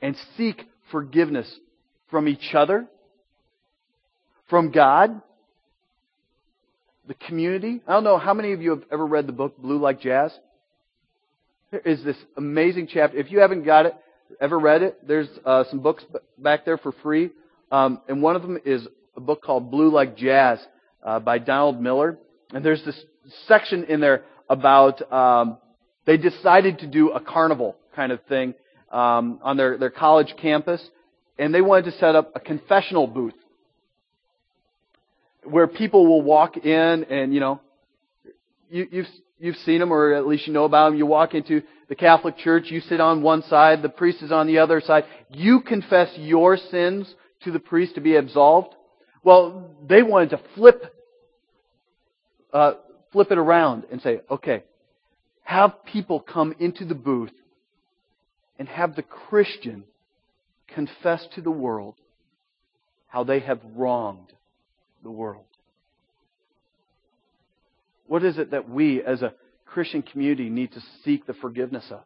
And 0.01 0.15
seek 0.37 0.63
forgiveness 0.91 1.51
from 2.11 2.27
each 2.27 2.53
other, 2.53 2.85
from 4.49 4.71
God, 4.71 5.21
the 7.07 7.13
community. 7.15 7.81
I 7.87 7.93
don't 7.93 8.03
know 8.03 8.17
how 8.17 8.33
many 8.33 8.51
of 8.51 8.61
you 8.61 8.71
have 8.71 8.83
ever 8.91 9.05
read 9.05 9.27
the 9.27 9.33
book 9.33 9.57
Blue 9.57 9.79
Like 9.79 10.01
Jazz. 10.01 10.31
There 11.71 11.79
is 11.79 12.03
this 12.03 12.17
amazing 12.37 12.89
chapter. 12.93 13.17
If 13.17 13.31
you 13.31 13.39
haven't 13.39 13.63
got 13.63 13.85
it, 13.85 13.95
ever 14.39 14.59
read 14.59 14.81
it, 14.83 15.07
there's 15.07 15.29
uh, 15.45 15.63
some 15.69 15.79
books 15.79 16.03
back 16.37 16.65
there 16.65 16.77
for 16.77 16.91
free. 17.01 17.31
Um, 17.71 18.01
and 18.07 18.21
one 18.21 18.35
of 18.35 18.41
them 18.41 18.59
is 18.65 18.85
a 19.15 19.21
book 19.21 19.41
called 19.41 19.71
Blue 19.71 19.89
Like 19.89 20.17
Jazz 20.17 20.59
uh, 21.03 21.19
by 21.19 21.39
Donald 21.39 21.81
Miller. 21.81 22.17
And 22.53 22.63
there's 22.63 22.83
this 22.83 23.01
section 23.47 23.85
in 23.85 24.01
there 24.01 24.25
about 24.49 25.09
um, 25.11 25.57
they 26.05 26.17
decided 26.17 26.79
to 26.79 26.87
do 26.87 27.11
a 27.11 27.21
carnival 27.21 27.77
kind 27.95 28.11
of 28.11 28.21
thing 28.23 28.53
um, 28.91 29.39
on 29.41 29.55
their, 29.55 29.77
their 29.77 29.89
college 29.89 30.33
campus, 30.41 30.85
and 31.37 31.53
they 31.53 31.61
wanted 31.61 31.85
to 31.85 31.97
set 31.97 32.15
up 32.15 32.31
a 32.35 32.39
confessional 32.39 33.07
booth 33.07 33.33
where 35.43 35.67
people 35.67 36.07
will 36.07 36.21
walk 36.21 36.57
in 36.57 37.03
and, 37.05 37.33
you 37.33 37.39
know, 37.39 37.61
you, 38.69 38.87
you've, 38.91 39.07
you've 39.39 39.55
seen 39.57 39.79
them 39.79 39.91
or 39.91 40.13
at 40.13 40.27
least 40.27 40.47
you 40.47 40.53
know 40.53 40.65
about 40.65 40.89
them. 40.89 40.97
You 40.97 41.05
walk 41.05 41.33
into 41.33 41.63
the 41.89 41.95
Catholic 41.95 42.37
Church, 42.37 42.65
you 42.69 42.79
sit 42.81 43.01
on 43.01 43.21
one 43.21 43.43
side, 43.43 43.81
the 43.81 43.89
priest 43.89 44.21
is 44.21 44.31
on 44.31 44.47
the 44.47 44.59
other 44.59 44.81
side. 44.81 45.05
You 45.29 45.61
confess 45.61 46.09
your 46.17 46.57
sins 46.57 47.13
to 47.43 47.51
the 47.51 47.59
priest 47.59 47.95
to 47.95 48.01
be 48.01 48.15
absolved. 48.15 48.73
Well, 49.23 49.71
they 49.87 50.03
wanted 50.03 50.31
to 50.31 50.41
flip, 50.55 50.95
uh, 52.53 52.73
flip 53.11 53.31
it 53.31 53.37
around 53.37 53.85
and 53.91 54.01
say, 54.01 54.21
okay, 54.29 54.63
have 55.43 55.83
people 55.85 56.19
come 56.19 56.55
into 56.59 56.85
the 56.85 56.95
booth 56.95 57.31
and 58.57 58.67
have 58.69 58.95
the 58.95 59.03
Christian 59.03 59.83
confess 60.73 61.25
to 61.35 61.41
the 61.41 61.51
world 61.51 61.95
how 63.07 63.23
they 63.23 63.39
have 63.39 63.59
wronged 63.75 64.31
the 65.03 65.11
world. 65.11 65.45
What 68.07 68.23
is 68.23 68.37
it 68.37 68.51
that 68.51 68.69
we 68.69 69.01
as 69.03 69.21
a 69.21 69.33
Christian 69.65 70.01
community 70.01 70.49
need 70.49 70.73
to 70.73 70.81
seek 71.03 71.25
the 71.25 71.33
forgiveness 71.33 71.85
of? 71.91 72.03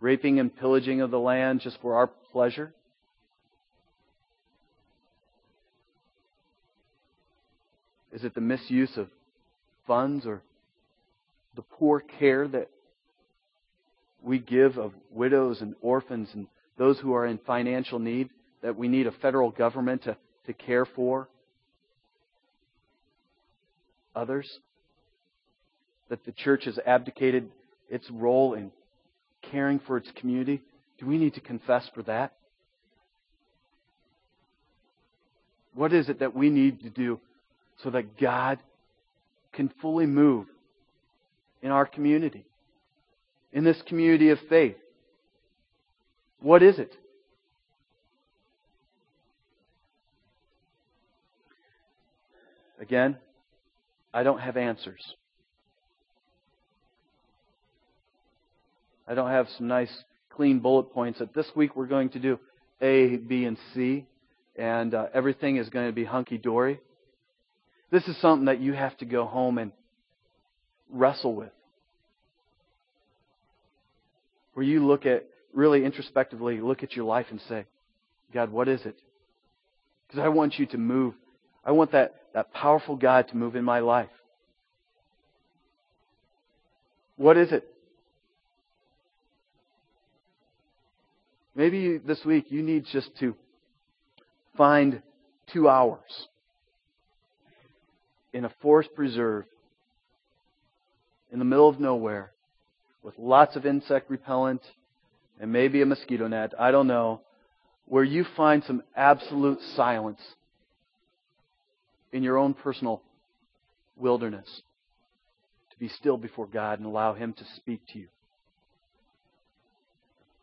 Raping 0.00 0.40
and 0.40 0.54
pillaging 0.56 1.00
of 1.00 1.10
the 1.10 1.18
land 1.18 1.60
just 1.60 1.80
for 1.80 1.94
our 1.94 2.06
pleasure? 2.06 2.72
Is 8.12 8.24
it 8.24 8.34
the 8.34 8.40
misuse 8.40 8.96
of 8.96 9.08
funds 9.86 10.26
or 10.26 10.42
the 11.54 11.62
poor 11.62 12.00
care 12.00 12.48
that 12.48 12.68
we 14.22 14.38
give 14.38 14.78
of 14.78 14.92
widows 15.10 15.60
and 15.60 15.74
orphans 15.80 16.28
and 16.34 16.46
those 16.78 16.98
who 16.98 17.12
are 17.14 17.26
in 17.26 17.38
financial 17.46 17.98
need 17.98 18.30
that 18.62 18.76
we 18.76 18.88
need 18.88 19.06
a 19.06 19.12
federal 19.12 19.50
government 19.50 20.04
to, 20.04 20.16
to 20.46 20.52
care 20.52 20.84
for? 20.84 21.28
Others? 24.14 24.48
That 26.08 26.24
the 26.24 26.32
church 26.32 26.64
has 26.64 26.78
abdicated 26.84 27.50
its 27.88 28.10
role 28.10 28.54
in 28.54 28.70
caring 29.50 29.80
for 29.80 29.96
its 29.96 30.10
community? 30.16 30.60
Do 30.98 31.06
we 31.06 31.18
need 31.18 31.34
to 31.34 31.40
confess 31.40 31.88
for 31.94 32.02
that? 32.04 32.32
What 35.74 35.92
is 35.92 36.08
it 36.08 36.18
that 36.20 36.34
we 36.34 36.50
need 36.50 36.82
to 36.82 36.90
do 36.90 37.20
so 37.82 37.90
that 37.90 38.18
God 38.18 38.58
can 39.52 39.70
fully 39.80 40.06
move 40.06 40.46
in 41.62 41.70
our 41.70 41.86
community? 41.86 42.44
In 43.52 43.64
this 43.64 43.80
community 43.86 44.30
of 44.30 44.38
faith? 44.48 44.76
What 46.40 46.62
is 46.62 46.78
it? 46.78 46.94
Again, 52.80 53.18
I 54.12 54.22
don't 54.22 54.40
have 54.40 54.56
answers. 54.56 55.00
I 59.06 59.14
don't 59.14 59.28
have 59.28 59.48
some 59.58 59.68
nice, 59.68 59.92
clean 60.30 60.60
bullet 60.60 60.92
points 60.94 61.18
that 61.18 61.34
this 61.34 61.46
week 61.54 61.76
we're 61.76 61.86
going 61.86 62.10
to 62.10 62.18
do 62.18 62.38
A, 62.80 63.16
B, 63.16 63.44
and 63.44 63.58
C, 63.74 64.06
and 64.56 64.94
uh, 64.94 65.06
everything 65.12 65.56
is 65.56 65.68
going 65.68 65.88
to 65.88 65.92
be 65.92 66.04
hunky 66.04 66.38
dory. 66.38 66.80
This 67.90 68.06
is 68.06 68.16
something 68.20 68.46
that 68.46 68.60
you 68.60 68.72
have 68.72 68.96
to 68.98 69.04
go 69.04 69.26
home 69.26 69.58
and 69.58 69.72
wrestle 70.88 71.34
with 71.34 71.50
where 74.60 74.66
you 74.66 74.86
look 74.86 75.06
at, 75.06 75.24
really 75.54 75.86
introspectively, 75.86 76.60
look 76.60 76.82
at 76.82 76.92
your 76.92 77.06
life 77.06 77.24
and 77.30 77.40
say, 77.48 77.64
God, 78.34 78.52
what 78.52 78.68
is 78.68 78.84
it? 78.84 78.94
Because 80.06 80.22
I 80.22 80.28
want 80.28 80.58
you 80.58 80.66
to 80.66 80.76
move. 80.76 81.14
I 81.64 81.72
want 81.72 81.92
that, 81.92 82.16
that 82.34 82.52
powerful 82.52 82.94
God 82.94 83.28
to 83.28 83.36
move 83.38 83.56
in 83.56 83.64
my 83.64 83.78
life. 83.78 84.10
What 87.16 87.38
is 87.38 87.52
it? 87.52 87.66
Maybe 91.54 91.96
this 91.96 92.22
week 92.26 92.48
you 92.50 92.62
need 92.62 92.84
just 92.92 93.08
to 93.20 93.34
find 94.58 95.00
two 95.54 95.70
hours 95.70 96.28
in 98.34 98.44
a 98.44 98.52
forest 98.60 98.90
preserve 98.94 99.46
in 101.32 101.38
the 101.38 101.46
middle 101.46 101.66
of 101.70 101.80
nowhere 101.80 102.32
with 103.02 103.14
lots 103.18 103.56
of 103.56 103.64
insect 103.66 104.10
repellent 104.10 104.62
and 105.40 105.52
maybe 105.52 105.80
a 105.82 105.86
mosquito 105.86 106.28
net. 106.28 106.52
I 106.58 106.70
don't 106.70 106.86
know. 106.86 107.20
where 107.86 108.04
you 108.04 108.24
find 108.36 108.62
some 108.64 108.82
absolute 108.94 109.60
silence 109.74 110.20
in 112.12 112.22
your 112.22 112.38
own 112.38 112.54
personal 112.54 113.02
wilderness 113.96 114.62
to 115.70 115.78
be 115.78 115.88
still 115.88 116.16
before 116.16 116.46
God 116.46 116.78
and 116.78 116.86
allow 116.86 117.14
Him 117.14 117.32
to 117.32 117.44
speak 117.56 117.80
to 117.92 117.98
you. 117.98 118.06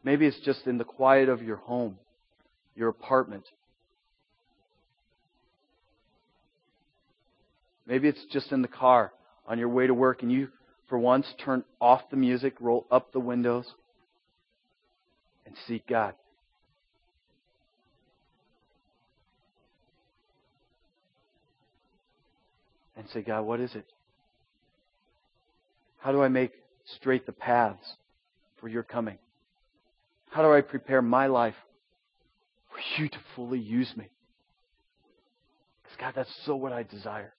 Maybe 0.04 0.26
it's 0.26 0.40
just 0.42 0.68
in 0.68 0.78
the 0.78 0.84
quiet 0.84 1.30
of 1.30 1.42
your 1.42 1.56
home, 1.56 1.98
your 2.76 2.90
apartment. 2.90 3.46
Maybe 7.86 8.10
it's 8.10 8.26
just 8.32 8.52
in 8.52 8.62
the 8.62 8.68
car 8.68 9.14
on 9.48 9.58
your 9.58 9.70
way 9.70 9.88
to 9.88 9.94
work 9.94 10.22
and 10.22 10.32
you, 10.32 10.50
for 10.88 10.98
once, 10.98 11.34
turn 11.44 11.64
off 11.82 12.10
the 12.10 12.16
music, 12.16 12.56
roll 12.60 12.86
up 12.90 13.12
the 13.12 13.20
windows, 13.20 13.66
and 15.46 15.56
seek 15.68 15.88
God. 15.88 16.14
And 22.96 23.08
say, 23.10 23.22
God, 23.22 23.42
what 23.42 23.60
is 23.60 23.76
it? 23.76 23.86
How 26.00 26.12
do 26.12 26.22
I 26.22 26.30
make 26.30 26.54
straight 26.96 27.26
the 27.26 27.32
paths 27.32 27.96
for 28.60 28.68
your 28.68 28.84
coming? 28.84 29.18
How 30.30 30.42
do 30.42 30.54
I 30.54 30.62
prepare 30.62 31.02
my 31.02 31.28
life 31.28 31.56
for 32.72 33.02
you 33.02 33.10
to 33.10 33.18
fully 33.36 33.60
use 33.60 33.92
me? 33.96 34.10
Because, 35.84 35.98
God, 36.00 36.14
that's 36.16 36.46
so 36.46 36.56
what 36.56 36.72
I 36.72 36.84
desire. 36.84 37.34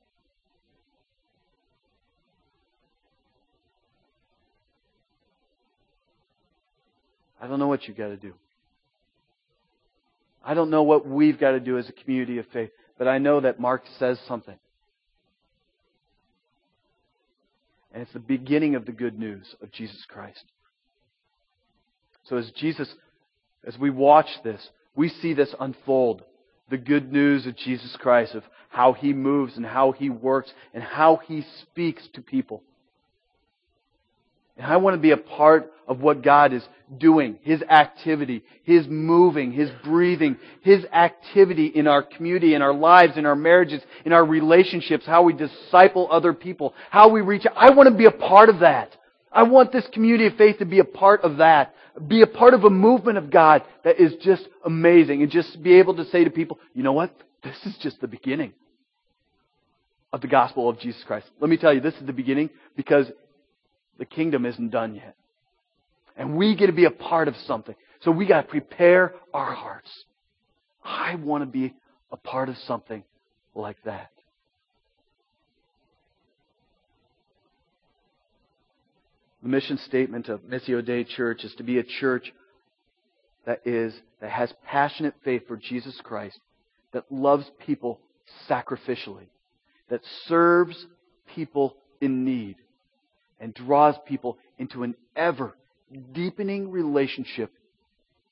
I 7.41 7.47
don't 7.47 7.59
know 7.59 7.69
what 7.69 7.87
you've 7.87 7.97
got 7.97 8.09
to 8.09 8.17
do. 8.17 8.35
I 10.45 10.55
don't 10.55 10.71
know 10.71 10.83
what 10.83 11.07
we've 11.07 11.39
got 11.39 11.53
to 11.53 11.61
do 11.61 11.79
as 11.79 11.89
a 11.89 11.93
community 11.93 12.39
of 12.39 12.47
faith, 12.53 12.71
but 12.97 13.09
I 13.09 13.19
know 13.19 13.41
that 13.41 13.61
Mark 13.61 13.85
says 13.99 14.19
something. 14.27 14.57
And 17.93 18.03
it's 18.03 18.13
the 18.13 18.19
beginning 18.19 18.75
of 18.75 18.87
the 18.87 18.93
good 18.93 19.19
news 19.19 19.55
of 19.63 19.73
Jesus 19.73 20.05
Christ. 20.09 20.45
So 22.25 22.37
as 22.37 22.51
Jesus, 22.53 22.93
as 23.67 23.79
we 23.79 23.91
watch 23.91 24.29
this, 24.45 24.69
we 24.95 25.09
see 25.09 25.35
this 25.35 25.55
unfold. 25.59 26.23
The 26.71 26.77
good 26.77 27.11
news 27.11 27.47
of 27.47 27.57
Jesus 27.57 27.97
Christ, 27.99 28.35
of 28.35 28.43
how 28.69 28.93
He 28.93 29.15
moves 29.15 29.57
and 29.57 29.65
how 29.65 29.93
He 29.93 30.11
works 30.11 30.53
and 30.75 30.83
how 30.83 31.17
He 31.27 31.45
speaks 31.63 32.07
to 32.13 32.21
people. 32.21 32.63
And 34.59 34.67
I 34.67 34.77
want 34.77 34.95
to 34.95 35.01
be 35.01 35.13
a 35.13 35.17
part 35.17 35.73
of 35.87 36.01
what 36.01 36.23
God 36.23 36.53
is 36.53 36.63
doing, 36.99 37.39
His 37.43 37.63
activity, 37.63 38.43
His 38.65 38.87
moving, 38.89 39.53
His 39.53 39.71
breathing, 39.85 40.37
His 40.63 40.85
activity 40.93 41.67
in 41.67 41.87
our 41.87 42.03
community, 42.03 42.55
in 42.55 42.61
our 42.61 42.75
lives, 42.75 43.17
in 43.17 43.25
our 43.25 43.37
marriages, 43.37 43.83
in 44.05 44.13
our 44.13 44.25
relationships, 44.25 45.07
how 45.07 45.23
we 45.23 45.33
disciple 45.33 46.09
other 46.11 46.35
people, 46.35 46.75
how 46.91 47.09
we 47.09 47.21
reach 47.21 47.47
out. 47.47 47.55
I 47.57 47.71
want 47.71 47.89
to 47.89 47.95
be 47.95 48.07
a 48.07 48.11
part 48.11 48.49
of 48.49 48.61
that. 48.61 48.97
I 49.33 49.45
want 49.45 49.73
this 49.73 49.87
community 49.93 50.27
of 50.27 50.35
faith 50.35 50.59
to 50.59 50.65
be 50.65 50.81
a 50.81 50.85
part 50.85 51.23
of 51.23 51.39
that. 51.39 51.75
Be 52.07 52.23
a 52.23 52.27
part 52.27 52.55
of 52.55 52.65
a 52.65 52.71
movement 52.71 53.19
of 53.19 53.31
God 53.31 53.63
that 53.85 54.01
is 54.01 54.15
just 54.23 54.47
amazing. 54.65 55.23
And 55.23 55.31
just 55.31 55.63
be 55.63 55.79
able 55.79 55.97
to 55.97 56.05
say 56.07 56.25
to 56.25 56.31
people, 56.31 56.59
you 56.75 56.83
know 56.83 56.93
what? 56.93 57.15
This 57.43 57.57
is 57.65 57.77
just 57.79 58.01
the 58.01 58.09
beginning 58.09 58.53
of 60.13 60.21
the 60.21 60.29
gospel 60.29 60.69
of 60.69 60.81
Jesus 60.81 61.03
Christ. 61.05 61.27
Let 61.41 61.51
me 61.51 61.57
tell 61.57 61.73
you, 61.73 61.81
this 61.81 61.95
is 61.95 62.07
the 62.07 62.13
beginning 62.13 62.51
because 62.77 63.07
the 63.99 64.07
kingdom 64.07 64.47
isn't 64.47 64.71
done 64.71 64.95
yet. 64.95 65.15
And 66.17 66.37
we 66.37 66.57
get 66.57 66.67
to 66.67 66.73
be 66.73 66.85
a 66.85 66.91
part 66.91 67.29
of 67.29 67.37
something. 67.47 67.75
So 68.01 68.11
we 68.11 68.27
got 68.27 68.43
to 68.43 68.49
prepare 68.49 69.15
our 69.33 69.55
hearts. 69.55 69.91
I 70.83 71.17
want 71.17 71.43
to 71.43 71.47
be 71.47 71.75
a 72.11 72.17
part 72.17 72.49
of 72.49 72.57
something 72.59 73.05
like 73.55 73.77
that. 73.85 74.11
The 79.43 79.49
mission 79.49 79.79
statement 79.79 80.29
of 80.29 80.41
Missio 80.43 80.85
Dei 80.85 81.05
Church 81.05 81.45
is 81.45 81.55
to 81.57 81.63
be 81.63 81.79
a 81.79 81.85
church 81.85 82.33
that 83.47 83.61
is 83.65 83.95
that 84.21 84.31
has 84.31 84.53
passionate 84.67 85.15
faith 85.25 85.47
for 85.47 85.57
Jesus 85.57 85.99
Christ, 86.03 86.39
that 86.93 87.05
loves 87.11 87.49
people 87.65 88.01
sacrificially, 88.49 89.29
that 89.91 90.01
serves 90.27 90.87
people 91.35 91.77
in 92.01 92.25
need, 92.25 92.57
and 93.41 93.55
draws 93.55 93.95
people 94.07 94.39
into 94.59 94.83
an 94.83 94.95
ever 95.17 95.57
deepening 96.13 96.71
relationship 96.71 97.51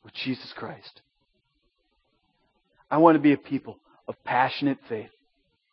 with 0.05 0.15
Jesus 0.15 0.53
Christ. 0.57 1.01
I 2.91 2.99
want 2.99 3.17
to 3.17 3.21
be 3.21 3.33
a 3.33 3.39
people 3.39 3.79
of 4.07 4.15
passionate 4.25 4.79
faith. 4.89 5.11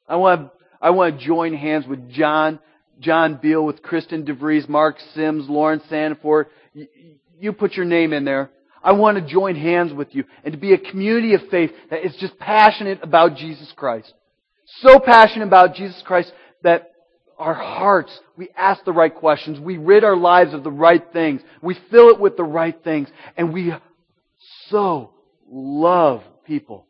I 0.07 0.15
want, 0.15 0.51
I 0.81 0.89
want 0.91 1.19
to 1.19 1.25
join 1.25 1.53
hands 1.53 1.85
with 1.87 2.09
John 2.11 2.59
John 2.99 3.39
Beal, 3.41 3.65
with 3.65 3.81
Kristen 3.81 4.25
DeVries, 4.25 4.67
Mark 4.69 4.97
Sims, 5.13 5.49
Lawrence 5.49 5.83
Sanford. 5.89 6.47
You 7.39 7.53
put 7.53 7.73
your 7.73 7.85
name 7.85 8.13
in 8.13 8.25
there. 8.25 8.49
I 8.83 8.91
want 8.93 9.17
to 9.17 9.25
join 9.25 9.55
hands 9.55 9.93
with 9.93 10.13
you 10.13 10.25
and 10.43 10.53
to 10.53 10.59
be 10.59 10.73
a 10.73 10.77
community 10.77 11.33
of 11.35 11.41
faith 11.49 11.71
that 11.89 12.05
is 12.05 12.15
just 12.19 12.37
passionate 12.37 12.99
about 13.01 13.37
Jesus 13.37 13.71
Christ. 13.75 14.13
So 14.81 14.99
passionate 14.99 15.47
about 15.47 15.75
Jesus 15.75 16.01
Christ 16.05 16.31
that 16.63 16.91
our 17.43 17.53
hearts, 17.53 18.17
we 18.37 18.49
ask 18.55 18.83
the 18.85 18.93
right 18.93 19.13
questions. 19.13 19.59
We 19.59 19.77
rid 19.77 20.05
our 20.05 20.15
lives 20.15 20.53
of 20.53 20.63
the 20.63 20.71
right 20.71 21.03
things. 21.11 21.41
We 21.61 21.77
fill 21.91 22.09
it 22.09 22.19
with 22.19 22.37
the 22.37 22.43
right 22.43 22.75
things. 22.83 23.09
And 23.35 23.53
we 23.53 23.73
so 24.69 25.11
love 25.49 26.23
people. 26.45 26.85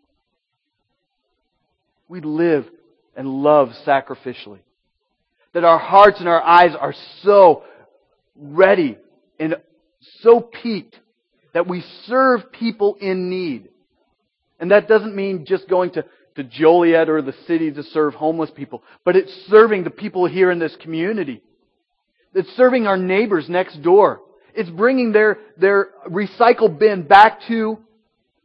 We 2.07 2.21
live 2.21 2.67
and 3.15 3.27
love 3.27 3.69
sacrificially 3.85 4.59
that 5.53 5.63
our 5.63 5.79
hearts 5.79 6.19
and 6.19 6.27
our 6.27 6.41
eyes 6.41 6.75
are 6.79 6.93
so 7.21 7.63
ready 8.35 8.97
and 9.39 9.55
so 10.21 10.39
peaked 10.39 10.99
that 11.53 11.67
we 11.67 11.83
serve 12.05 12.51
people 12.51 12.95
in 12.95 13.29
need. 13.29 13.69
And 14.59 14.71
that 14.71 14.87
doesn't 14.87 15.15
mean 15.15 15.45
just 15.45 15.67
going 15.67 15.91
to, 15.91 16.05
to 16.35 16.43
Joliet 16.43 17.09
or 17.09 17.21
the 17.21 17.33
city 17.47 17.71
to 17.71 17.83
serve 17.83 18.13
homeless 18.13 18.51
people, 18.55 18.83
but 19.05 19.15
it's 19.15 19.31
serving 19.49 19.83
the 19.83 19.89
people 19.89 20.25
here 20.27 20.51
in 20.51 20.59
this 20.59 20.75
community. 20.81 21.41
It's 22.33 22.49
serving 22.57 22.87
our 22.87 22.97
neighbors 22.97 23.47
next 23.47 23.81
door. 23.81 24.21
It's 24.55 24.69
bringing 24.69 25.11
their, 25.11 25.37
their 25.57 25.89
recycle 26.09 26.77
bin 26.77 27.03
back 27.03 27.39
to 27.47 27.79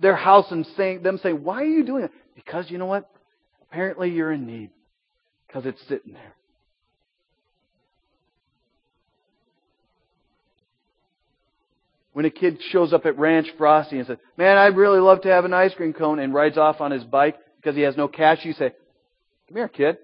their 0.01 0.17
house 0.17 0.47
and 0.51 0.67
saying, 0.77 1.03
them 1.03 1.19
saying, 1.23 1.43
why 1.43 1.63
are 1.63 1.67
you 1.67 1.85
doing 1.85 2.05
it? 2.05 2.13
Because 2.35 2.71
you 2.71 2.79
know 2.79 2.87
what? 2.87 3.11
Apparently 3.63 4.11
you're 4.11 4.33
in 4.33 4.47
need. 4.47 4.71
Because 5.47 5.67
it's 5.67 5.81
sitting 5.89 6.13
there. 6.13 6.35
when 12.19 12.25
a 12.25 12.31
kid 12.31 12.59
shows 12.73 12.93
up 12.93 13.07
at 13.07 13.17
Ranch 13.17 13.47
Frosty 13.57 13.97
and 13.97 14.05
says, 14.05 14.19
Man, 14.37 14.59
I'd 14.59 14.77
really 14.77 14.99
love 14.99 15.21
to 15.21 15.29
have 15.29 15.45
an 15.45 15.55
ice 15.55 15.73
cream 15.75 15.93
cone 15.93 16.19
and 16.19 16.35
rides 16.35 16.59
off 16.59 16.81
on 16.81 16.91
his 16.91 17.05
bike 17.05 17.37
because 17.61 17.77
he 17.77 17.83
has 17.83 17.97
no 17.97 18.09
cash, 18.09 18.45
you 18.45 18.53
say, 18.53 18.73
Come 19.49 19.57
here, 19.57 19.69
kid. 19.69 19.99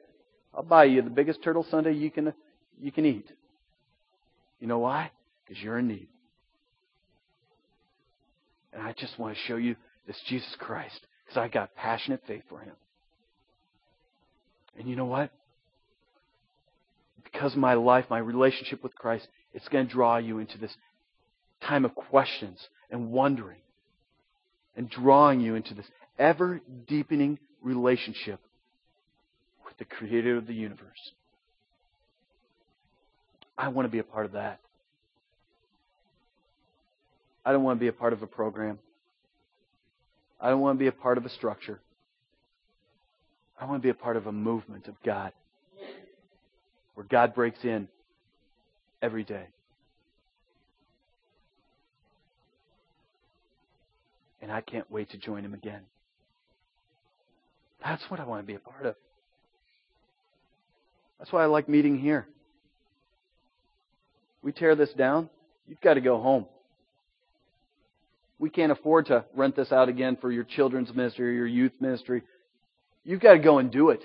I'll 0.54 0.62
buy 0.62 0.84
you 0.84 1.02
the 1.02 1.10
biggest 1.10 1.42
turtle 1.42 1.66
sundae 1.70 1.92
you 1.92 2.10
can, 2.10 2.32
you 2.80 2.92
can 2.92 3.04
eat. 3.04 3.30
You 4.60 4.66
know 4.66 4.78
why? 4.78 5.10
Because 5.44 5.62
you're 5.62 5.78
in 5.78 5.88
need. 5.88 6.08
And 8.72 8.82
I 8.82 8.92
just 8.92 9.18
want 9.18 9.34
to 9.34 9.40
show 9.46 9.56
you 9.56 9.76
this 10.06 10.20
Jesus 10.28 10.54
Christ 10.58 11.00
because 11.24 11.38
I 11.38 11.48
got 11.48 11.74
passionate 11.74 12.22
faith 12.26 12.42
for 12.48 12.60
him. 12.60 12.74
And 14.78 14.88
you 14.88 14.96
know 14.96 15.04
what? 15.04 15.30
Because 17.22 17.52
of 17.52 17.58
my 17.58 17.74
life, 17.74 18.06
my 18.10 18.18
relationship 18.18 18.82
with 18.82 18.94
Christ, 18.94 19.28
it's 19.52 19.68
going 19.68 19.86
to 19.86 19.92
draw 19.92 20.16
you 20.18 20.38
into 20.38 20.58
this 20.58 20.74
time 21.62 21.84
of 21.84 21.94
questions 21.94 22.58
and 22.90 23.10
wondering 23.10 23.58
and 24.76 24.90
drawing 24.90 25.40
you 25.40 25.54
into 25.54 25.74
this 25.74 25.86
ever 26.18 26.60
deepening 26.86 27.38
relationship 27.62 28.40
with 29.64 29.76
the 29.78 29.84
creator 29.84 30.36
of 30.36 30.46
the 30.46 30.54
universe. 30.54 31.12
I 33.56 33.68
want 33.68 33.86
to 33.86 33.90
be 33.90 33.98
a 33.98 34.04
part 34.04 34.26
of 34.26 34.32
that. 34.32 34.60
I 37.44 37.52
don't 37.52 37.62
want 37.62 37.78
to 37.78 37.80
be 37.80 37.88
a 37.88 37.92
part 37.92 38.12
of 38.12 38.22
a 38.22 38.26
program. 38.26 38.78
I 40.40 40.50
don't 40.50 40.60
want 40.60 40.78
to 40.78 40.80
be 40.80 40.88
a 40.88 40.92
part 40.92 41.18
of 41.18 41.24
a 41.24 41.28
structure. 41.30 41.80
I 43.60 43.66
want 43.66 43.82
to 43.82 43.86
be 43.86 43.90
a 43.90 43.94
part 43.94 44.16
of 44.16 44.26
a 44.26 44.32
movement 44.32 44.88
of 44.88 44.94
God 45.04 45.32
where 46.94 47.06
God 47.08 47.34
breaks 47.34 47.64
in 47.64 47.88
every 49.00 49.24
day. 49.24 49.46
And 54.42 54.50
I 54.50 54.60
can't 54.60 54.90
wait 54.90 55.10
to 55.10 55.16
join 55.16 55.44
him 55.44 55.54
again. 55.54 55.82
That's 57.84 58.02
what 58.08 58.18
I 58.18 58.24
want 58.24 58.42
to 58.42 58.46
be 58.46 58.54
a 58.54 58.58
part 58.58 58.86
of. 58.86 58.96
That's 61.18 61.30
why 61.30 61.42
I 61.42 61.46
like 61.46 61.68
meeting 61.68 61.98
here. 61.98 62.26
We 64.42 64.52
tear 64.52 64.74
this 64.74 64.92
down, 64.92 65.30
you've 65.68 65.80
got 65.80 65.94
to 65.94 66.00
go 66.00 66.20
home. 66.20 66.46
we 68.38 68.50
can't 68.50 68.72
afford 68.72 69.06
to 69.06 69.24
rent 69.34 69.56
this 69.56 69.72
out 69.72 69.88
again 69.88 70.16
for 70.20 70.30
your 70.30 70.44
children's 70.44 70.92
ministry 70.94 71.28
or 71.28 71.32
your 71.32 71.46
youth 71.46 71.72
ministry. 71.80 72.22
You've 73.04 73.20
got 73.20 73.32
to 73.32 73.38
go 73.38 73.58
and 73.58 73.70
do 73.70 73.90
it. 73.90 74.02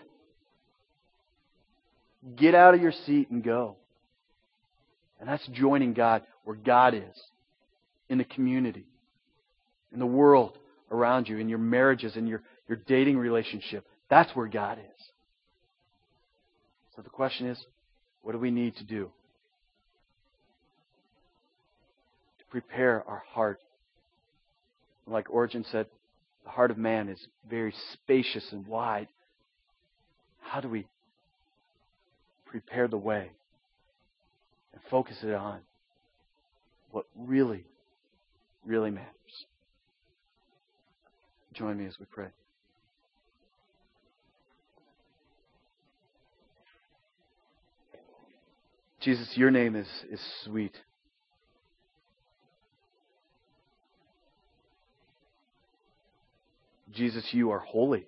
Get 2.36 2.56
out 2.56 2.74
of 2.74 2.82
your 2.82 2.94
seat 3.06 3.30
and 3.32 3.44
go. 3.44 3.76
And 5.20 5.28
that's 5.28 5.46
joining 5.48 5.94
God 5.94 6.24
where 6.46 6.56
God 6.56 6.94
is 6.94 7.22
in 8.08 8.18
the 8.18 8.24
community, 8.24 8.86
in 9.92 10.00
the 10.00 10.06
world 10.06 10.58
around 10.92 11.28
you, 11.28 11.38
in 11.38 11.50
your 11.50 11.60
marriages, 11.60 12.16
in 12.16 12.26
your, 12.28 12.42
your 12.70 12.78
dating 12.88 13.18
relationship. 13.18 13.86
That's 14.10 14.34
where 14.36 14.48
God 14.48 14.78
is. 14.78 15.06
So 16.96 17.02
the 17.02 17.10
question 17.10 17.48
is, 17.48 17.58
what 18.22 18.32
do 18.34 18.38
we 18.38 18.52
need 18.52 18.78
to 18.78 18.84
do 18.84 19.10
to 22.38 22.46
prepare 22.52 23.04
our 23.08 23.24
heart? 23.34 23.60
Like 25.08 25.30
Origen 25.32 25.66
said, 25.72 25.88
the 26.44 26.52
heart 26.52 26.70
of 26.70 26.78
man 26.78 27.10
is 27.10 27.20
very 27.50 27.74
spacious 27.94 28.46
and 28.52 28.68
wide. 28.68 29.08
How 30.42 30.62
do 30.62 30.70
we 30.70 30.86
prepare 32.46 32.88
the 32.88 32.98
way 32.98 33.32
and 34.74 34.82
focus 34.92 35.18
it 35.24 35.34
on 35.34 35.60
what 36.92 37.06
really, 37.18 37.66
really 38.64 38.92
matters? 38.92 39.10
Join 41.54 41.78
me 41.78 41.88
as 41.88 41.98
we 42.00 42.06
pray. 42.06 42.28
Jesus, 49.10 49.36
your 49.36 49.50
name 49.50 49.76
is, 49.76 49.88
is 50.12 50.22
sweet. 50.44 50.76
Jesus, 56.94 57.26
you 57.32 57.50
are 57.50 57.58
holy. 57.58 58.06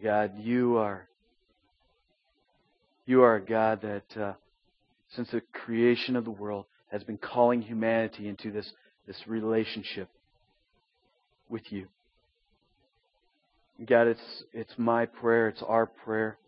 God, 0.00 0.34
you 0.38 0.76
are 0.76 1.08
you 3.04 3.22
are 3.22 3.34
a 3.34 3.40
God 3.40 3.82
that 3.82 4.16
uh, 4.16 4.34
since 5.16 5.28
the 5.32 5.42
creation 5.52 6.14
of 6.14 6.24
the 6.24 6.30
world 6.30 6.66
has 6.92 7.02
been 7.02 7.18
calling 7.18 7.62
humanity 7.62 8.28
into 8.28 8.52
this, 8.52 8.70
this 9.08 9.26
relationship 9.26 10.08
with 11.48 11.72
you. 11.72 11.88
God, 13.84 14.06
it's, 14.06 14.44
it's 14.52 14.74
my 14.78 15.06
prayer, 15.06 15.48
it's 15.48 15.64
our 15.66 15.86
prayer 15.86 16.38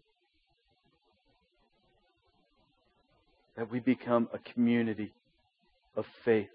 that 3.56 3.70
we 3.70 3.80
become 3.80 4.28
a 4.32 4.38
community 4.52 5.12
of 5.96 6.04
faith 6.24 6.48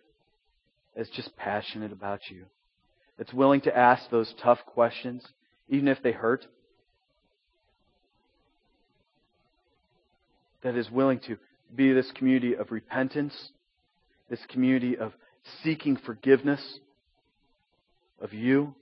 that's 0.96 1.10
just 1.10 1.36
passionate 1.38 1.92
about 1.92 2.20
you, 2.30 2.46
that's 3.18 3.34
willing 3.34 3.62
to 3.62 3.76
ask 3.76 4.10
those 4.10 4.34
tough 4.42 4.60
questions, 4.66 5.26
even 5.70 5.88
if 5.88 6.02
they 6.04 6.12
hurt, 6.12 6.46
that 10.62 10.76
is 10.76 10.90
willing 10.92 11.20
to 11.20 11.38
be 11.76 11.94
this 11.94 12.12
community 12.16 12.56
of 12.56 12.72
repentance, 12.72 13.52
this 14.30 14.40
community 14.50 14.98
of 14.98 15.14
seeking 15.64 15.96
forgiveness 15.96 16.80
of 18.22 18.34
you, 18.34 18.74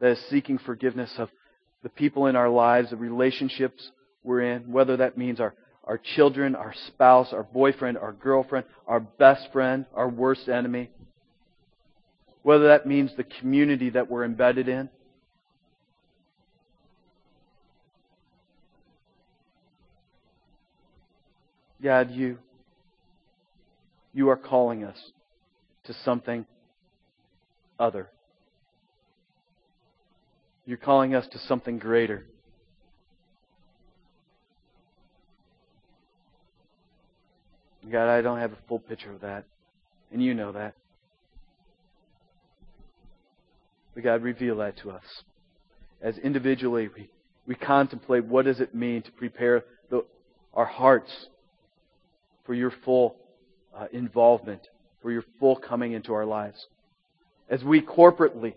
that 0.00 0.12
is 0.12 0.24
seeking 0.30 0.56
forgiveness 0.56 1.12
of 1.18 1.28
the 1.82 1.90
people 1.90 2.26
in 2.26 2.36
our 2.36 2.48
lives, 2.48 2.90
the 2.90 2.96
relationships 2.96 3.90
we're 4.22 4.40
in, 4.40 4.72
whether 4.72 4.96
that 4.96 5.18
means 5.18 5.40
our 5.40 5.54
our 5.90 5.98
children, 6.14 6.54
our 6.54 6.72
spouse, 6.86 7.32
our 7.32 7.42
boyfriend, 7.42 7.98
our 7.98 8.12
girlfriend, 8.12 8.64
our 8.86 9.00
best 9.00 9.48
friend, 9.52 9.84
our 9.92 10.08
worst 10.08 10.48
enemy. 10.48 10.88
Whether 12.44 12.68
that 12.68 12.86
means 12.86 13.10
the 13.16 13.24
community 13.24 13.90
that 13.90 14.08
we're 14.08 14.24
embedded 14.24 14.68
in. 14.68 14.88
God, 21.82 22.12
you, 22.12 22.38
you 24.14 24.28
are 24.28 24.36
calling 24.36 24.84
us 24.84 24.96
to 25.86 25.94
something 26.04 26.46
other. 27.80 28.08
You're 30.66 30.78
calling 30.78 31.16
us 31.16 31.26
to 31.32 31.38
something 31.48 31.78
greater. 31.78 32.26
God, 37.90 38.08
I 38.08 38.20
don't 38.20 38.38
have 38.38 38.52
a 38.52 38.58
full 38.68 38.78
picture 38.78 39.12
of 39.12 39.20
that. 39.20 39.44
And 40.12 40.22
you 40.22 40.34
know 40.34 40.52
that. 40.52 40.74
But 43.94 44.04
God, 44.04 44.22
reveal 44.22 44.56
that 44.58 44.76
to 44.78 44.90
us. 44.90 45.04
As 46.00 46.16
individually 46.18 46.88
we, 46.96 47.10
we 47.46 47.54
contemplate 47.54 48.24
what 48.24 48.44
does 48.44 48.60
it 48.60 48.74
mean 48.74 49.02
to 49.02 49.12
prepare 49.12 49.64
the, 49.90 50.04
our 50.54 50.64
hearts 50.64 51.10
for 52.44 52.54
your 52.54 52.72
full 52.84 53.16
uh, 53.76 53.86
involvement, 53.92 54.62
for 55.02 55.10
your 55.12 55.24
full 55.38 55.56
coming 55.56 55.92
into 55.92 56.12
our 56.12 56.24
lives. 56.24 56.66
As 57.48 57.62
we 57.64 57.82
corporately 57.82 58.54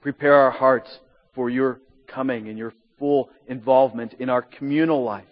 prepare 0.00 0.34
our 0.34 0.50
hearts 0.50 0.98
for 1.34 1.48
your 1.50 1.80
coming 2.06 2.48
and 2.48 2.58
your 2.58 2.72
full 2.98 3.30
involvement 3.46 4.14
in 4.18 4.28
our 4.28 4.42
communal 4.42 5.02
life. 5.02 5.24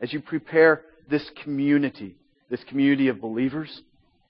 As 0.00 0.12
you 0.12 0.20
prepare 0.20 0.82
this 1.08 1.28
community, 1.42 2.16
this 2.50 2.62
community 2.68 3.08
of 3.08 3.20
believers, 3.20 3.82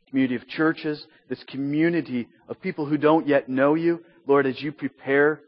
community 0.09 0.37
of 0.37 0.47
churches, 0.49 1.05
this 1.29 1.43
community 1.49 2.29
of 2.49 2.61
people 2.61 2.87
who 2.87 2.97
don't 2.97 3.27
yet 3.27 3.49
know 3.49 3.75
you. 3.75 4.03
Lord, 4.27 4.47
as 4.47 4.61
you 4.61 4.73
prepare, 4.73 5.41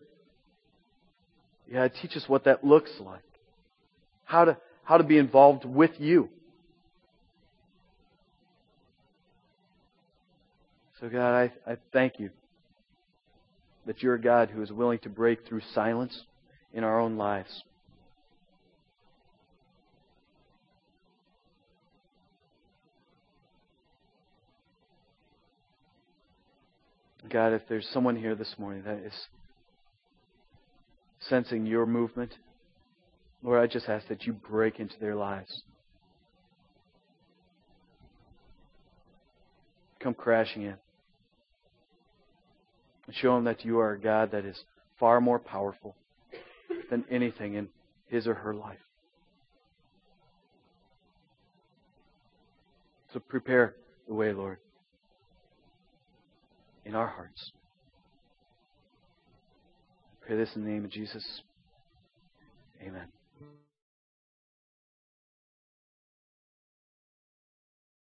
yeah, 1.71 1.89
teach 1.89 2.17
us 2.17 2.25
what 2.27 2.45
that 2.45 2.65
looks 2.65 2.91
like. 3.01 3.23
How 4.25 4.45
to, 4.45 4.57
how 4.85 4.97
to 4.99 5.05
be 5.05 5.19
involved 5.19 5.65
with 5.65 5.93
you. 5.99 6.29
So, 11.01 11.09
God, 11.09 11.51
I, 11.67 11.71
I 11.71 11.77
thank 11.93 12.21
you 12.21 12.31
that 13.87 14.03
you're 14.03 14.15
a 14.15 14.21
God 14.21 14.51
who 14.51 14.63
is 14.63 14.71
willing 14.71 14.99
to 15.01 15.09
break 15.09 15.47
through 15.47 15.63
silence 15.75 16.25
in 16.75 16.85
our 16.85 17.01
own 17.01 17.17
lives. 17.17 17.63
God, 27.31 27.53
if 27.53 27.63
there's 27.69 27.89
someone 27.89 28.17
here 28.17 28.35
this 28.35 28.55
morning 28.59 28.83
that 28.85 28.99
is 28.99 29.13
sensing 31.21 31.65
your 31.65 31.87
movement, 31.87 32.33
Lord, 33.43 33.61
I 33.61 33.67
just 33.73 33.89
ask 33.89 34.09
that 34.09 34.27
you 34.27 34.33
break 34.33 34.81
into 34.81 34.99
their 34.99 35.15
lives. 35.15 35.63
Come 40.01 40.15
crashing 40.15 40.63
in. 40.63 40.75
And 43.07 43.17
show 43.17 43.35
them 43.37 43.45
that 43.45 43.65
you 43.65 43.79
are 43.79 43.93
a 43.93 44.01
God 44.01 44.33
that 44.33 44.45
is 44.45 44.65
far 44.99 45.21
more 45.21 45.39
powerful 45.39 45.95
than 46.91 47.05
anything 47.11 47.55
in 47.55 47.69
his 48.09 48.27
or 48.27 48.35
her 48.35 48.55
life. 48.55 48.79
So 53.13 53.21
prepare 53.21 53.77
the 54.09 54.15
way, 54.15 54.33
Lord 54.33 54.59
in 56.91 56.97
our 56.97 57.07
hearts. 57.07 57.53
Pray 60.27 60.37
this 60.37 60.51
in 60.57 60.65
the 60.65 60.71
name 60.71 60.85
of 60.85 60.91
Jesus. 60.91 61.25
Amen. 62.83 63.07